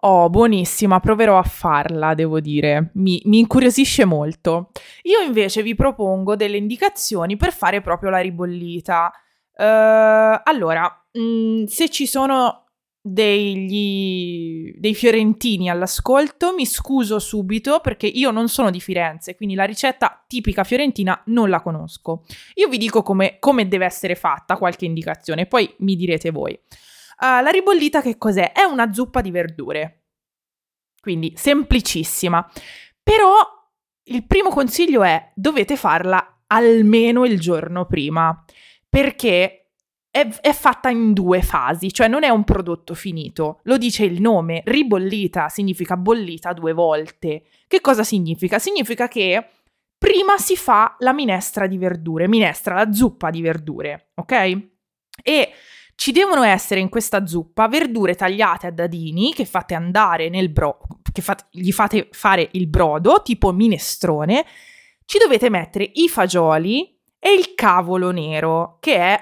Oh, 0.09 0.29
buonissima, 0.29 1.01
proverò 1.01 1.37
a 1.37 1.43
farla, 1.43 2.13
devo 2.13 2.39
dire. 2.39 2.91
Mi, 2.93 3.21
mi, 3.25 3.39
incuriosisce 3.39 4.05
molto. 4.05 4.71
Io 5.01 5.19
invece 5.19 5.61
vi 5.61 5.75
propongo 5.75 6.37
delle 6.37 6.55
indicazioni 6.55 7.35
per 7.35 7.51
fare 7.51 7.81
proprio 7.81 8.09
la 8.09 8.19
ribollita. 8.19 9.11
Uh, 9.51 10.39
allora, 10.45 10.89
mh, 11.11 11.19
mm, 11.19 11.63
se 11.65 11.89
ci 11.89 12.07
sono 12.07 12.67
degli, 13.01 14.73
dei 14.77 14.95
fiorentini 14.95 15.69
all'ascolto, 15.69 16.53
mi 16.53 16.65
scuso 16.65 17.19
subito 17.19 17.81
perché 17.81 18.07
io 18.07 18.31
non 18.31 18.47
sono 18.47 18.71
di 18.71 18.79
Firenze, 18.79 19.35
quindi 19.35 19.55
la 19.55 19.65
ricetta 19.65 20.23
tipica 20.25 20.63
fiorentina 20.63 21.21
non 21.25 21.49
la 21.49 21.59
conosco. 21.59 22.23
Io 22.53 22.69
vi 22.69 22.77
dico 22.77 23.03
come, 23.03 23.39
come 23.39 23.67
deve 23.67 23.83
essere 23.83 24.15
fatta, 24.15 24.55
qualche 24.55 24.85
indicazione, 24.85 25.47
poi 25.47 25.69
mi 25.79 25.97
direte 25.97 26.31
voi. 26.31 26.57
Uh, 27.19 27.41
la 27.41 27.49
ribollita 27.49 28.01
che 28.01 28.17
cos'è? 28.17 28.51
È 28.51 28.63
una 28.63 28.93
zuppa 28.93 29.21
di 29.21 29.31
verdure. 29.31 30.03
Quindi 30.99 31.33
semplicissima. 31.35 32.47
Però 33.01 33.35
il 34.09 34.25
primo 34.25 34.49
consiglio 34.49 35.03
è 35.03 35.31
dovete 35.33 35.75
farla 35.75 36.43
almeno 36.47 37.25
il 37.25 37.39
giorno 37.39 37.85
prima, 37.85 38.43
perché 38.87 39.71
è, 40.09 40.27
è, 40.41 40.51
fatta 40.51 40.89
in 40.89 41.13
due 41.13 41.41
fasi, 41.41 41.91
cioè 41.93 42.07
non 42.07 42.23
è 42.23 42.29
un 42.29 42.43
prodotto 42.43 42.93
finito. 42.93 43.59
Lo 43.63 43.77
dice 43.77 44.03
il 44.05 44.21
nome, 44.21 44.61
ribollita 44.65 45.49
significa 45.49 45.97
bollita 45.97 46.53
due 46.53 46.73
volte. 46.73 47.43
Che 47.67 47.81
cosa 47.81 48.03
significa? 48.03 48.59
Significa 48.59 49.07
che 49.07 49.49
prima 49.97 50.37
si 50.37 50.55
fa 50.55 50.95
la 50.99 51.13
minestra 51.13 51.67
di 51.67 51.77
verdure, 51.77 52.27
minestra, 52.27 52.75
la 52.75 52.91
zuppa 52.91 53.29
di 53.29 53.41
verdure, 53.41 54.11
ok? 54.15 54.67
E 55.23 55.51
ci 55.97 56.11
devono 56.11 56.43
essere 56.43 56.79
in 56.79 56.89
questa 56.89 57.25
zuppa 57.25 57.67
verdure 57.67 58.13
tagliate 58.13 58.67
a 58.67 58.71
dadini 58.71 59.33
che 59.33 59.45
fate 59.45 59.73
andare 59.73 60.29
nel 60.29 60.49
brodo, 60.49 60.99
che 61.11 61.23
fate, 61.23 61.45
gli 61.49 61.71
fate 61.71 62.09
fare 62.11 62.49
il 62.51 62.67
brodo, 62.67 63.23
tipo 63.23 63.51
minestrone. 63.51 64.45
Ci 65.05 65.17
dovete 65.17 65.49
mettere 65.49 65.89
i 65.95 66.07
fagioli 66.07 66.95
e 67.17 67.33
il 67.33 67.55
cavolo 67.55 68.11
nero, 68.11 68.77
che 68.79 68.95
è 68.95 69.19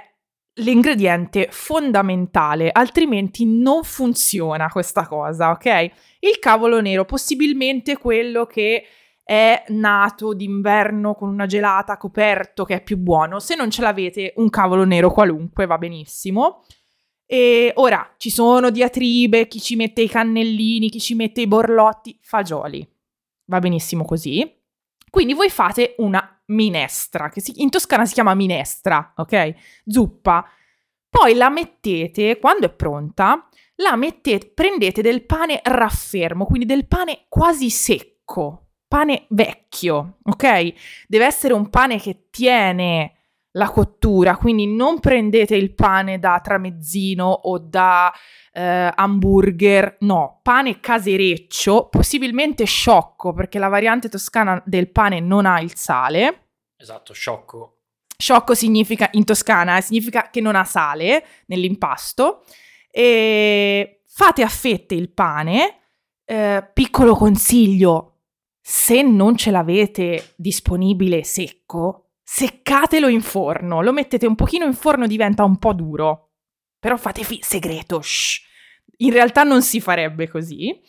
l'ingrediente 0.55 1.47
fondamentale, 1.49 2.71
altrimenti 2.73 3.45
non 3.45 3.83
funziona 3.83 4.67
questa 4.67 5.07
cosa, 5.07 5.51
ok? 5.51 5.91
Il 6.19 6.39
cavolo 6.39 6.81
nero, 6.81 7.05
possibilmente 7.05 7.97
quello 7.97 8.45
che 8.45 8.85
è 9.27 9.63
nato 9.69 10.35
d'inverno 10.35 11.15
con 11.15 11.29
una 11.29 11.47
gelata 11.47 11.97
coperto 11.97 12.63
che 12.63 12.75
è 12.75 12.83
più 12.83 12.97
buono. 12.97 13.39
Se 13.39 13.55
non 13.55 13.71
ce 13.71 13.81
l'avete, 13.81 14.33
un 14.35 14.51
cavolo 14.51 14.83
nero 14.83 15.11
qualunque 15.11 15.65
va 15.65 15.79
benissimo. 15.79 16.63
E 17.25 17.71
ora 17.77 18.13
ci 18.17 18.29
sono 18.29 18.69
diatribe, 18.69 19.47
chi 19.47 19.59
ci 19.59 19.75
mette 19.75 20.03
i 20.03 20.07
cannellini, 20.07 20.91
chi 20.91 20.99
ci 20.99 21.15
mette 21.15 21.41
i 21.41 21.47
borlotti, 21.47 22.19
fagioli. 22.21 22.87
Va 23.45 23.57
benissimo 23.57 24.05
così. 24.05 24.47
Quindi 25.09 25.33
voi 25.33 25.49
fate 25.49 25.95
una 25.97 26.43
minestra, 26.47 27.29
che 27.29 27.41
si, 27.41 27.63
in 27.63 27.71
Toscana 27.71 28.05
si 28.05 28.13
chiama 28.13 28.35
minestra, 28.35 29.13
ok? 29.15 29.55
Zuppa. 29.87 30.45
Poi 31.09 31.33
la 31.33 31.49
mettete, 31.49 32.37
quando 32.37 32.67
è 32.67 32.71
pronta, 32.71 33.49
la 33.77 33.95
mettete, 33.95 34.51
prendete 34.53 35.01
del 35.01 35.25
pane 35.25 35.61
raffermo, 35.63 36.45
quindi 36.45 36.67
del 36.67 36.85
pane 36.85 37.25
quasi 37.27 37.71
secco, 37.71 38.64
pane 38.95 39.25
vecchio, 39.27 40.19
ok? 40.23 40.73
Deve 41.05 41.25
essere 41.25 41.53
un 41.53 41.69
pane 41.69 41.99
che 41.99 42.27
tiene 42.31 43.11
la 43.51 43.69
cottura, 43.69 44.37
quindi 44.37 44.73
non 44.73 45.01
prendete 45.01 45.53
il 45.53 45.75
pane 45.75 46.17
da 46.17 46.39
tramezzino 46.41 47.25
o 47.25 47.59
da 47.59 48.13
eh, 48.53 48.89
hamburger, 48.95 49.97
no, 49.99 50.39
pane 50.41 50.79
casereccio, 50.79 51.89
possibilmente 51.89 52.63
sciocco, 52.63 53.33
perché 53.33 53.59
la 53.59 53.67
variante 53.67 54.07
toscana 54.07 54.63
del 54.65 54.89
pane 54.89 55.19
non 55.19 55.45
ha 55.45 55.59
il 55.59 55.75
sale. 55.75 56.51
Esatto, 56.77 57.11
sciocco. 57.11 57.79
Sciocco 58.17 58.53
significa 58.53 59.09
in 59.11 59.25
Toscana, 59.25 59.75
eh, 59.75 59.81
significa 59.81 60.29
che 60.29 60.39
non 60.39 60.55
ha 60.55 60.63
sale 60.63 61.25
nell'impasto. 61.47 62.45
E 62.89 64.03
fate 64.07 64.41
a 64.41 64.47
fette 64.47 64.95
il 64.95 65.09
pane. 65.09 65.79
Eh, 66.23 66.65
piccolo 66.73 67.13
consiglio, 67.13 68.14
se 68.67 69.03
non 69.03 69.37
ce 69.37 69.51
l'avete 69.51 70.33
disponibile 70.35 71.23
secco, 71.23 72.13
seccatelo 72.23 73.07
in 73.07 73.21
forno. 73.21 73.83
Lo 73.83 73.93
mettete 73.93 74.25
un 74.25 74.33
pochino 74.33 74.65
in 74.65 74.73
forno, 74.73 75.05
diventa 75.05 75.43
un 75.43 75.59
po' 75.59 75.71
duro. 75.73 76.31
Però 76.79 76.97
fate 76.97 77.21
fi- 77.21 77.39
segreto, 77.43 78.01
shh. 78.01 78.41
In 78.97 79.11
realtà 79.11 79.43
non 79.43 79.61
si 79.61 79.79
farebbe 79.79 80.27
così. 80.27 80.81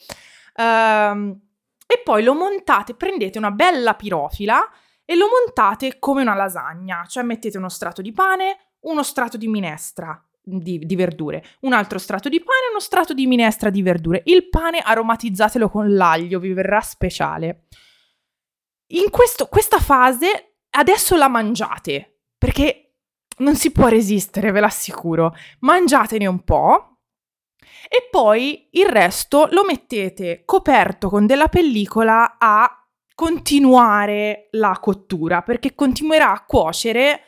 Um, 0.56 1.38
e 1.86 2.00
poi 2.02 2.22
lo 2.22 2.32
montate, 2.32 2.94
prendete 2.94 3.36
una 3.36 3.50
bella 3.50 3.92
pirofila 3.92 4.66
e 5.04 5.14
lo 5.14 5.26
montate 5.26 5.98
come 5.98 6.22
una 6.22 6.34
lasagna, 6.34 7.04
cioè 7.06 7.24
mettete 7.24 7.58
uno 7.58 7.68
strato 7.68 8.00
di 8.00 8.12
pane, 8.12 8.70
uno 8.86 9.02
strato 9.02 9.36
di 9.36 9.48
minestra 9.48 10.25
di, 10.48 10.78
di, 10.78 10.94
verdure, 10.94 11.44
un 11.60 11.72
altro 11.72 11.98
strato 11.98 12.28
di 12.28 12.38
pane 12.38 12.66
e 12.66 12.70
uno 12.70 12.80
strato 12.80 13.12
di 13.12 13.26
minestra 13.26 13.68
di 13.68 13.82
verdure. 13.82 14.22
Il 14.26 14.48
pane 14.48 14.78
aromatizzatelo 14.78 15.68
con 15.68 15.92
l'aglio, 15.92 16.38
vi 16.38 16.52
verrà 16.52 16.80
speciale. 16.80 17.64
In 18.90 19.10
questo, 19.10 19.46
questa 19.48 19.80
fase 19.80 20.58
adesso 20.70 21.16
la 21.16 21.28
mangiate, 21.28 22.20
perché 22.38 22.94
non 23.38 23.56
si 23.56 23.72
può 23.72 23.88
resistere, 23.88 24.52
ve 24.52 24.60
l'assicuro. 24.60 25.34
Mangiatene 25.60 26.26
un 26.26 26.42
po'. 26.44 26.98
E 27.88 28.08
poi 28.10 28.68
il 28.72 28.86
resto 28.86 29.48
lo 29.50 29.64
mettete 29.64 30.42
coperto 30.44 31.08
con 31.08 31.26
della 31.26 31.48
pellicola 31.48 32.36
a 32.38 32.70
continuare 33.14 34.48
la 34.52 34.78
cottura 34.80 35.42
perché 35.42 35.74
continuerà 35.74 36.32
a 36.32 36.44
cuocere, 36.44 37.20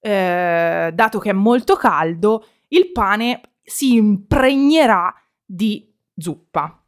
eh, 0.00 0.90
dato 0.92 1.18
che 1.18 1.30
è 1.30 1.32
molto 1.32 1.76
caldo, 1.76 2.44
il 2.70 2.90
pane 2.92 3.40
si 3.62 3.94
impregnerà 3.94 5.14
di 5.44 5.94
zuppa. 6.16 6.84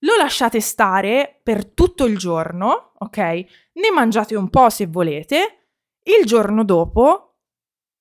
Lo 0.00 0.16
lasciate 0.16 0.60
stare 0.60 1.40
per 1.42 1.66
tutto 1.66 2.04
il 2.04 2.16
giorno, 2.16 2.92
ok? 2.98 3.18
Ne 3.18 3.90
mangiate 3.92 4.34
un 4.36 4.48
po' 4.48 4.70
se 4.70 4.86
volete. 4.86 5.68
Il 6.02 6.26
giorno 6.26 6.64
dopo 6.64 7.36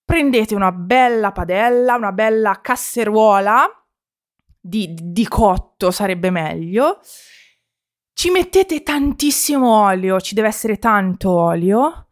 prendete 0.03 0.55
una 0.55 0.71
bella 0.71 1.31
padella, 1.31 1.95
una 1.95 2.11
bella 2.11 2.59
casseruola 2.61 3.65
di, 4.59 4.93
di 4.99 5.27
cotto, 5.27 5.91
sarebbe 5.91 6.29
meglio 6.29 6.99
ci 8.19 8.31
mettete 8.31 8.83
tantissimo 8.83 9.83
olio, 9.83 10.19
ci 10.19 10.35
deve 10.35 10.49
essere 10.49 10.77
tanto 10.77 11.31
olio, 11.31 12.09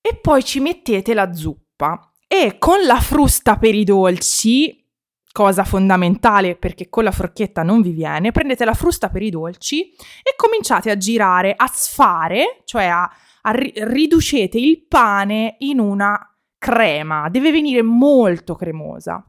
e 0.00 0.16
poi 0.16 0.42
ci 0.42 0.58
mettete 0.58 1.14
la 1.14 1.32
zuppa. 1.32 2.12
E 2.26 2.56
con 2.58 2.84
la 2.84 3.00
frusta 3.00 3.56
per 3.56 3.74
i 3.74 3.84
dolci, 3.84 4.84
cosa 5.32 5.64
fondamentale 5.64 6.54
perché 6.54 6.88
con 6.88 7.02
la 7.04 7.10
forchetta 7.10 7.62
non 7.62 7.82
vi 7.82 7.90
viene, 7.90 8.30
prendete 8.30 8.64
la 8.64 8.74
frusta 8.74 9.08
per 9.08 9.22
i 9.22 9.30
dolci 9.30 9.90
e 9.90 10.34
cominciate 10.36 10.90
a 10.90 10.96
girare, 10.96 11.54
a 11.56 11.66
sfare, 11.66 12.62
cioè 12.64 12.84
a, 12.84 13.10
a 13.42 13.50
ri- 13.50 13.72
riducete 13.74 14.58
il 14.58 14.86
pane 14.86 15.56
in 15.58 15.80
una 15.80 16.18
crema, 16.56 17.28
deve 17.28 17.50
venire 17.50 17.82
molto 17.82 18.54
cremosa. 18.54 19.28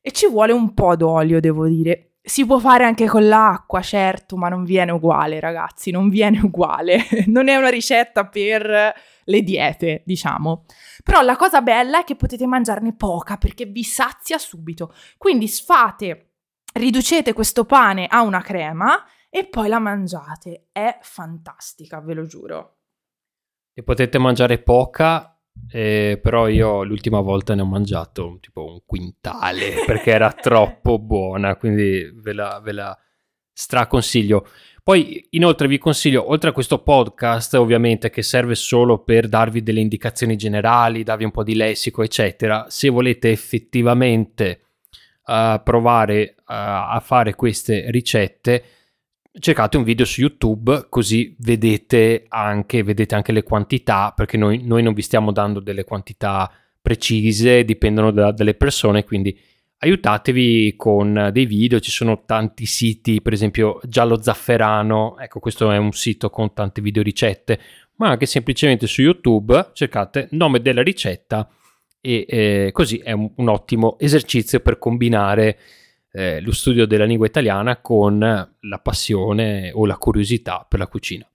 E 0.00 0.12
ci 0.12 0.28
vuole 0.28 0.52
un 0.52 0.74
po' 0.74 0.96
d'olio, 0.96 1.40
devo 1.40 1.66
dire. 1.66 2.16
Si 2.28 2.44
può 2.44 2.58
fare 2.58 2.84
anche 2.84 3.06
con 3.06 3.26
l'acqua, 3.26 3.80
certo, 3.80 4.36
ma 4.36 4.50
non 4.50 4.64
viene 4.64 4.92
uguale, 4.92 5.40
ragazzi, 5.40 5.90
non 5.90 6.10
viene 6.10 6.40
uguale. 6.44 7.06
non 7.26 7.48
è 7.48 7.56
una 7.56 7.70
ricetta 7.70 8.26
per 8.26 8.94
le 9.24 9.42
diete, 9.42 10.02
diciamo. 10.04 10.66
Però 11.02 11.22
la 11.22 11.36
cosa 11.36 11.62
bella 11.62 12.00
è 12.00 12.04
che 12.04 12.16
potete 12.16 12.46
mangiarne 12.46 12.94
poca 12.94 13.38
perché 13.38 13.64
vi 13.64 13.82
sazia 13.82 14.36
subito. 14.36 14.92
Quindi 15.16 15.48
sfate, 15.48 16.32
riducete 16.74 17.32
questo 17.32 17.64
pane 17.64 18.06
a 18.06 18.20
una 18.20 18.42
crema 18.42 19.02
e 19.30 19.46
poi 19.46 19.68
la 19.68 19.78
mangiate. 19.78 20.68
È 20.70 20.98
fantastica, 21.00 22.00
ve 22.00 22.12
lo 22.12 22.26
giuro. 22.26 22.76
E 23.72 23.82
potete 23.82 24.18
mangiare 24.18 24.58
poca 24.58 25.37
eh, 25.70 26.18
però 26.22 26.48
io 26.48 26.84
l'ultima 26.84 27.20
volta 27.20 27.54
ne 27.54 27.62
ho 27.62 27.66
mangiato 27.66 28.38
tipo 28.40 28.64
un 28.64 28.80
quintale 28.86 29.82
perché 29.86 30.10
era 30.10 30.32
troppo 30.32 30.98
buona, 30.98 31.56
quindi 31.56 32.10
ve 32.14 32.32
la, 32.32 32.60
ve 32.62 32.72
la 32.72 32.98
straconsiglio. 33.52 34.46
Poi 34.82 35.26
inoltre 35.30 35.68
vi 35.68 35.76
consiglio, 35.76 36.30
oltre 36.30 36.48
a 36.48 36.52
questo 36.52 36.82
podcast 36.82 37.52
ovviamente 37.54 38.08
che 38.08 38.22
serve 38.22 38.54
solo 38.54 39.02
per 39.02 39.28
darvi 39.28 39.62
delle 39.62 39.80
indicazioni 39.80 40.36
generali, 40.36 41.02
darvi 41.02 41.24
un 41.24 41.30
po' 41.30 41.42
di 41.42 41.54
lessico 41.54 42.02
eccetera, 42.02 42.66
se 42.70 42.88
volete 42.88 43.30
effettivamente 43.30 44.62
uh, 45.26 45.62
provare 45.62 46.36
uh, 46.38 46.44
a 46.46 47.02
fare 47.04 47.34
queste 47.34 47.90
ricette, 47.90 48.64
cercate 49.38 49.76
un 49.76 49.84
video 49.84 50.04
su 50.04 50.20
YouTube 50.20 50.86
così 50.88 51.34
vedete 51.38 52.24
anche, 52.28 52.82
vedete 52.82 53.14
anche 53.14 53.32
le 53.32 53.42
quantità, 53.42 54.12
perché 54.14 54.36
noi, 54.36 54.62
noi, 54.64 54.82
non 54.82 54.94
vi 54.94 55.02
stiamo 55.02 55.32
dando 55.32 55.60
delle 55.60 55.84
quantità 55.84 56.50
precise, 56.80 57.64
dipendono 57.64 58.10
da, 58.10 58.32
dalle 58.32 58.54
persone, 58.54 59.04
quindi 59.04 59.38
aiutatevi 59.78 60.74
con 60.76 61.30
dei 61.32 61.46
video, 61.46 61.80
ci 61.80 61.90
sono 61.90 62.24
tanti 62.24 62.66
siti, 62.66 63.22
per 63.22 63.32
esempio 63.32 63.80
Giallo 63.84 64.20
Zafferano, 64.20 65.18
ecco 65.18 65.38
questo 65.38 65.70
è 65.70 65.76
un 65.76 65.92
sito 65.92 66.30
con 66.30 66.52
tante 66.52 66.80
video 66.80 67.02
ricette, 67.02 67.60
ma 67.96 68.08
anche 68.08 68.26
semplicemente 68.26 68.86
su 68.86 69.02
YouTube 69.02 69.70
cercate 69.72 70.28
nome 70.32 70.60
della 70.60 70.82
ricetta 70.82 71.48
e 72.00 72.24
eh, 72.28 72.70
così 72.72 72.98
è 72.98 73.12
un, 73.12 73.30
un 73.36 73.48
ottimo 73.48 73.98
esercizio 73.98 74.60
per 74.60 74.78
combinare 74.78 75.58
eh, 76.10 76.40
lo 76.40 76.52
studio 76.52 76.86
della 76.86 77.04
lingua 77.04 77.26
italiana 77.26 77.80
con 77.80 78.18
la 78.18 78.78
passione 78.78 79.70
o 79.72 79.86
la 79.86 79.96
curiosità 79.96 80.64
per 80.68 80.78
la 80.78 80.86
cucina. 80.86 81.28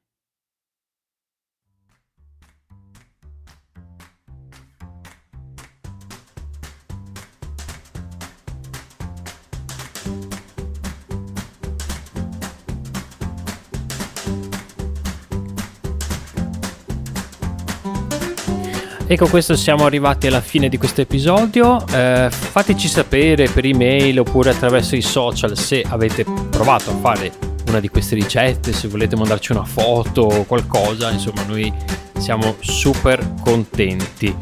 E 19.14 19.16
con 19.16 19.30
questo 19.30 19.56
siamo 19.56 19.86
arrivati 19.86 20.26
alla 20.26 20.42
fine 20.42 20.70
di 20.70 20.80
questo 20.80 21.02
episodio. 21.02 21.86
Eh, 21.86 22.30
fateci 22.32 22.88
sapere 22.88 23.48
per 23.48 23.64
email 23.64 24.22
oppure 24.22 24.50
attraverso 24.50 24.96
i 24.96 25.04
social 25.04 25.56
se 25.56 25.86
avete 25.88 26.26
provato 26.50 26.90
a 26.90 26.96
fare 26.96 27.32
una 27.68 27.80
di 27.80 27.90
queste 27.90 28.16
ricette, 28.16 28.74
se 28.74 28.88
volete 28.88 29.16
mandarci 29.16 29.52
una 29.52 29.66
foto 29.66 30.22
o 30.22 30.46
qualcosa, 30.46 31.12
insomma 31.12 31.44
noi 31.44 31.72
siamo 32.18 32.56
super 32.60 33.36
contenti. 33.44 34.36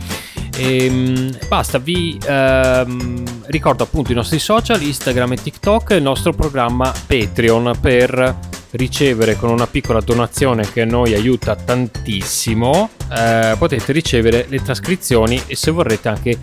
E, 0.55 0.85
ehm, 0.85 1.37
basta, 1.49 1.77
vi 1.77 2.17
ehm, 2.25 3.23
ricordo 3.47 3.83
appunto 3.83 4.13
i 4.13 4.15
nostri 4.15 4.39
social, 4.39 4.81
Instagram 4.81 5.33
e 5.33 5.35
TikTok 5.35 5.91
e 5.91 5.95
il 5.97 6.03
nostro 6.03 6.31
programma 6.31 6.93
Patreon 7.07 7.77
per 7.81 8.50
ricevere 8.71 9.35
con 9.35 9.49
una 9.49 9.67
piccola 9.67 9.99
donazione 9.99 10.69
che 10.69 10.85
noi 10.85 11.13
aiuta 11.13 11.55
tantissimo, 11.55 12.89
eh, 13.13 13.55
potete 13.57 13.91
ricevere 13.91 14.45
le 14.47 14.61
trascrizioni 14.61 15.41
e 15.47 15.55
se 15.55 15.71
vorrete 15.71 16.09
anche 16.09 16.37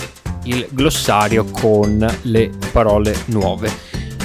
il 0.44 0.66
glossario 0.70 1.44
con 1.44 2.06
le 2.22 2.50
parole 2.72 3.14
nuove. 3.26 3.70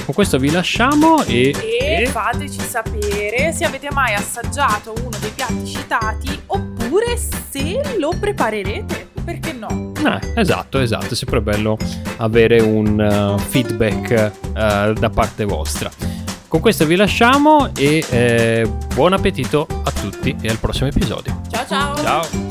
Con 0.04 0.12
questo 0.12 0.38
vi 0.38 0.50
lasciamo 0.50 1.24
e, 1.24 1.54
e 1.80 2.06
fateci 2.10 2.60
sapere 2.60 3.52
se 3.52 3.64
avete 3.64 3.88
mai 3.90 4.12
assaggiato 4.12 4.92
uno 4.98 5.16
dei 5.18 5.30
piatti 5.30 5.64
citati 5.64 6.40
oppure 6.46 7.16
se 7.16 7.80
lo 7.98 8.12
preparerete. 8.18 9.12
Perché 9.24 9.52
no? 9.52 9.92
Eh, 10.04 10.40
esatto, 10.40 10.80
esatto, 10.80 11.14
è 11.14 11.16
sempre 11.16 11.40
bello 11.40 11.78
avere 12.18 12.60
un 12.60 12.98
uh, 12.98 13.38
feedback 13.38 14.32
uh, 14.48 14.92
da 14.92 15.08
parte 15.08 15.46
vostra. 15.46 16.23
Con 16.54 16.62
questo 16.62 16.86
vi 16.86 16.94
lasciamo 16.94 17.74
e 17.74 18.04
eh, 18.08 18.70
buon 18.94 19.12
appetito 19.12 19.66
a 19.82 19.90
tutti 19.90 20.36
e 20.40 20.48
al 20.48 20.58
prossimo 20.58 20.86
episodio. 20.86 21.40
Ciao 21.50 21.66
ciao! 21.66 21.96
Ciao! 21.96 22.43